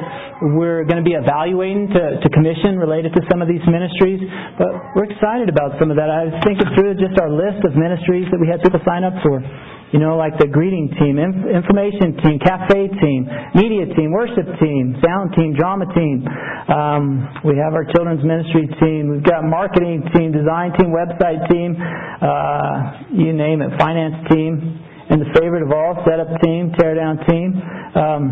[0.56, 4.24] we're going to be evaluating to, to commission related to some of these ministries.
[4.56, 6.08] But we're excited about some of that.
[6.08, 9.20] I was thinking through just our list of ministries that we had people sign up
[9.20, 9.44] for.
[9.92, 15.36] You know, like the greeting team, information team, cafe team, media team, worship team, sound
[15.38, 16.26] team, drama team.
[16.66, 19.12] Um, we have our children's ministry team.
[19.12, 25.20] We've got marketing team, design team, website team, uh, you name it, finance team, and
[25.20, 27.56] the favorite of all, setup team, tear down team.
[27.94, 28.22] Um,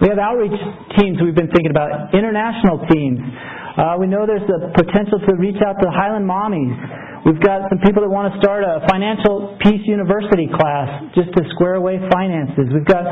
[0.00, 0.56] we have outreach
[1.00, 3.16] teams we've been thinking about, international teams.
[3.76, 6.76] Uh, we know there's the potential to reach out to Highland mommies.
[7.24, 11.42] We've got some people that want to start a financial peace university class just to
[11.56, 12.70] square away finances.
[12.70, 13.02] We've got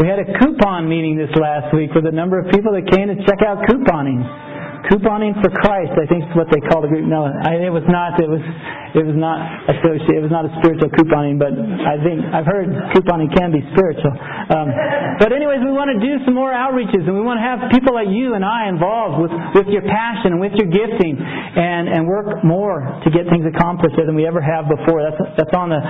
[0.00, 3.12] we had a coupon meeting this last week with a number of people that came
[3.12, 4.24] to check out couponing.
[4.90, 7.06] Couponing for Christ, I think is what they call the group.
[7.06, 8.18] No, I, it was not.
[8.18, 8.42] It was
[8.98, 9.38] it was not
[9.70, 10.18] associated.
[10.18, 14.10] It was not a spiritual couponing, but I think I've heard couponing can be spiritual.
[14.10, 14.68] Um,
[15.22, 17.94] but anyways, we want to do some more outreaches, and we want to have people
[17.94, 22.02] like you and I involved with with your passion and with your gifting, and and
[22.02, 25.06] work more to get things accomplished than we ever have before.
[25.06, 25.82] That's that's on the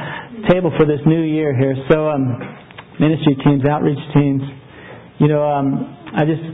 [0.53, 1.80] table for this new year here.
[1.88, 2.36] So um,
[3.01, 4.45] ministry teams, outreach teams.
[5.16, 6.45] You know, um, I just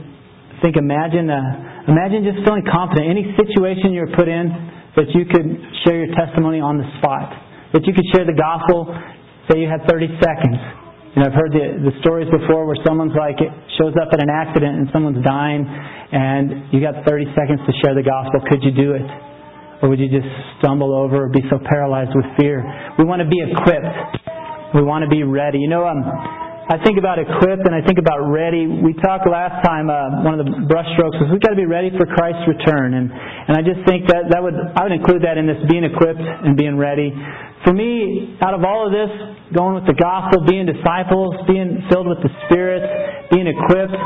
[0.63, 1.27] think imagine.
[1.35, 3.09] Uh, Imagine just feeling confident.
[3.09, 4.53] Any situation you're put in,
[4.97, 5.49] that you could
[5.87, 7.33] share your testimony on the spot.
[7.73, 8.93] That you could share the gospel,
[9.49, 10.59] say you had 30 seconds.
[11.17, 13.41] Know, I've heard the, the stories before where someone's like,
[13.81, 17.97] shows up at an accident and someone's dying, and you got 30 seconds to share
[17.97, 18.45] the gospel.
[18.47, 19.09] Could you do it?
[19.81, 20.29] Or would you just
[20.59, 22.61] stumble over or be so paralyzed with fear?
[22.99, 23.95] We want to be equipped.
[24.75, 25.59] We want to be ready.
[25.59, 26.03] You know, um,
[26.69, 28.69] I think about equipped and I think about ready.
[28.69, 31.89] We talked last time, uh, one of the brushstrokes was we've got to be ready
[31.97, 32.93] for Christ's return.
[32.93, 35.89] And, and I just think that, that would, I would include that in this being
[35.89, 37.09] equipped and being ready.
[37.65, 39.09] For me, out of all of this,
[39.57, 42.85] going with the gospel, being disciples, being filled with the Spirit,
[43.33, 43.97] being equipped,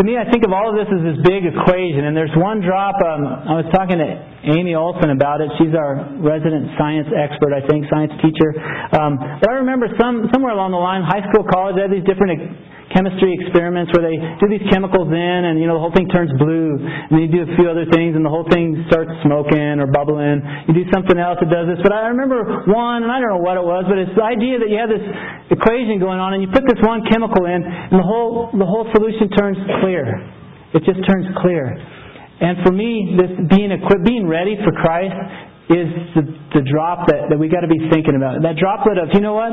[0.00, 2.64] to me, I think of all of this as this big equation, and there's one
[2.64, 2.96] drop.
[3.04, 4.08] Um, I was talking to
[4.56, 5.52] Amy Olson about it.
[5.60, 8.56] She's our resident science expert, I think, science teacher.
[8.96, 12.08] Um, but I remember some somewhere along the line, high school, college, they had these
[12.08, 12.32] different
[12.94, 16.30] chemistry experiments where they do these chemicals in and you know the whole thing turns
[16.42, 19.78] blue and then you do a few other things and the whole thing starts smoking
[19.78, 23.22] or bubbling you do something else that does this but I remember one and I
[23.22, 25.06] don't know what it was but it's the idea that you have this
[25.54, 28.90] equation going on and you put this one chemical in and the whole the whole
[28.90, 31.74] solution turns clear it just turns clear
[32.40, 35.18] and for me this being equipped being ready for Christ
[35.70, 36.24] is the,
[36.54, 39.34] the drop that, that we got to be thinking about that droplet of you know
[39.34, 39.52] what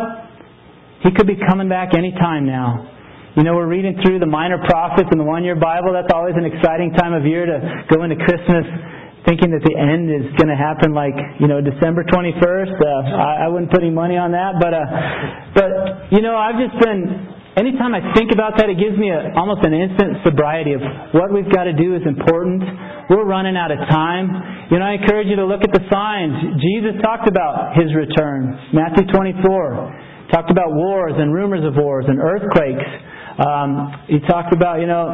[1.01, 2.97] he could be coming back any time now
[3.37, 5.93] you know, we're reading through the minor prophets in the one year Bible.
[5.93, 8.65] That's always an exciting time of year to go into Christmas
[9.29, 12.73] thinking that the end is going to happen like, you know, December 21st.
[12.81, 14.57] Uh, I, I wouldn't put any money on that.
[14.57, 14.81] But, uh,
[15.53, 15.69] but,
[16.09, 19.65] you know, I've just been, anytime I think about that, it gives me a, almost
[19.65, 20.81] an instant sobriety of
[21.17, 22.61] what we've got to do is important.
[23.09, 24.29] We're running out of time.
[24.69, 26.61] You know, I encourage you to look at the signs.
[26.61, 28.53] Jesus talked about His return.
[28.71, 30.29] Matthew 24.
[30.31, 32.83] Talked about wars and rumors of wars and earthquakes.
[33.39, 35.07] Um, he talked about, you know,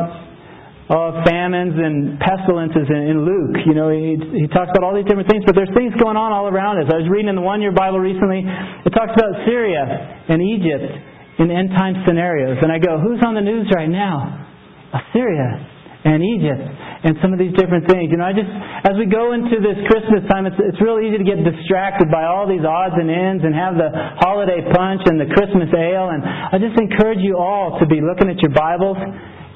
[0.89, 3.61] uh, famines and pestilences in, in Luke.
[3.63, 6.33] You know, he, he talks about all these different things, but there's things going on
[6.33, 6.89] all around us.
[6.89, 9.85] I was reading in the one year Bible recently, it talks about Syria
[10.33, 12.57] and Egypt in end time scenarios.
[12.61, 14.45] And I go, who's on the news right now?
[14.93, 15.69] Assyria
[16.03, 16.63] and Egypt
[17.03, 18.11] and some of these different things.
[18.11, 18.51] You know, I just
[18.86, 22.27] as we go into this Christmas time, it's it's real easy to get distracted by
[22.27, 23.89] all these odds and ends and have the
[24.21, 26.13] holiday punch and the Christmas ale.
[26.13, 28.99] And I just encourage you all to be looking at your Bibles.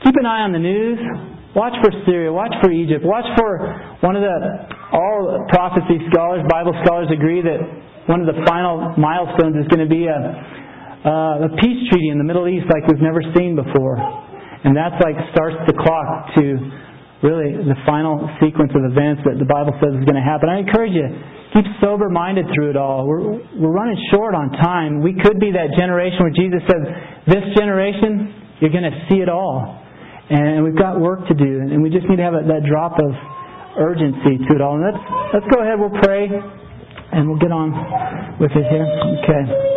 [0.03, 0.99] Keep an eye on the news.
[1.55, 2.31] Watch for Syria.
[2.31, 3.03] Watch for Egypt.
[3.03, 4.37] Watch for one of the
[4.93, 7.59] all prophecy scholars, Bible scholars agree that
[8.07, 10.15] one of the final milestones is going to be a,
[11.05, 13.97] Uh, a peace treaty in the Middle East like we've never seen before.
[14.63, 16.43] And that's like starts the clock to
[17.21, 20.49] really the final sequence of events that the Bible says is going to happen.
[20.49, 21.07] I encourage you,
[21.53, 23.05] keep sober minded through it all.
[23.05, 25.01] We're, we're running short on time.
[25.01, 26.83] We could be that generation where Jesus says,
[27.25, 29.81] This generation, you're going to see it all.
[30.29, 31.61] And we've got work to do.
[31.61, 33.11] And we just need to have that drop of
[33.79, 34.75] urgency to it all.
[34.75, 35.01] And let's,
[35.33, 37.71] let's go ahead, we'll pray, and we'll get on
[38.41, 38.85] with it here.
[39.23, 39.76] Okay.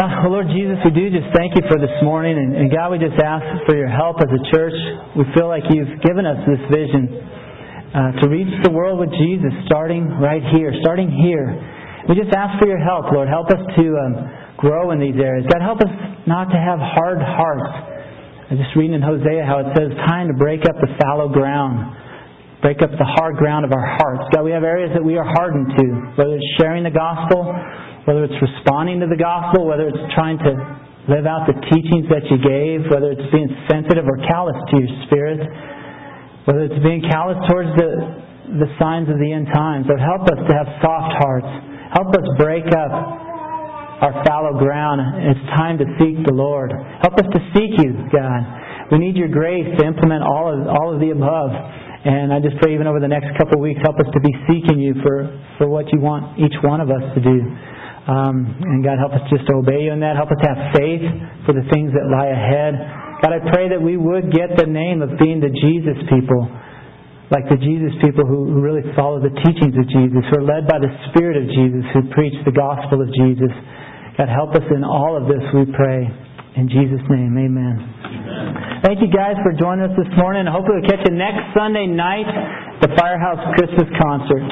[0.00, 2.32] Uh, Lord Jesus, we do just thank you for this morning.
[2.32, 4.72] And, and God, we just ask for your help as a church.
[5.12, 7.20] We feel like you've given us this vision
[7.92, 11.52] uh, to reach the world with Jesus, starting right here, starting here.
[12.08, 13.28] We just ask for your help, Lord.
[13.28, 14.12] Help us to um,
[14.56, 15.44] grow in these areas.
[15.52, 15.92] God, help us
[16.24, 17.68] not to have hard hearts.
[18.48, 22.00] I just reading in Hosea how it says, time to break up the fallow ground
[22.60, 24.28] break up the hard ground of our hearts.
[24.36, 25.86] God, we have areas that we are hardened to,
[26.20, 27.56] whether it's sharing the gospel,
[28.10, 30.50] whether it's responding to the gospel, whether it's trying to
[31.06, 34.90] live out the teachings that you gave, whether it's being sensitive or callous to your
[35.06, 35.38] spirit,
[36.42, 39.86] whether it's being callous towards the, the signs of the end times.
[39.86, 41.46] Lord, help us to have soft hearts.
[41.94, 42.90] Help us break up
[44.02, 44.98] our fallow ground.
[45.30, 46.74] It's time to seek the Lord.
[47.06, 48.42] Help us to seek you, God.
[48.90, 51.54] We need your grace to implement all of, all of the above.
[51.54, 54.34] And I just pray even over the next couple of weeks, help us to be
[54.50, 55.30] seeking you for,
[55.62, 57.38] for what you want each one of us to do.
[58.08, 60.16] Um, and God, help us just to obey you in that.
[60.16, 61.04] Help us have faith
[61.44, 62.72] for the things that lie ahead.
[63.20, 66.48] God, I pray that we would get the name of being the Jesus people,
[67.28, 70.80] like the Jesus people who, really follow the teachings of Jesus, who are led by
[70.80, 73.52] the Spirit of Jesus, who preach the gospel of Jesus.
[74.16, 76.08] God, help us in all of this, we pray.
[76.56, 77.76] In Jesus' name, amen.
[77.78, 78.80] amen.
[78.82, 80.48] Thank you guys for joining us this morning.
[80.48, 84.44] I hope we'll catch you next Sunday night, at the Firehouse Christmas concert.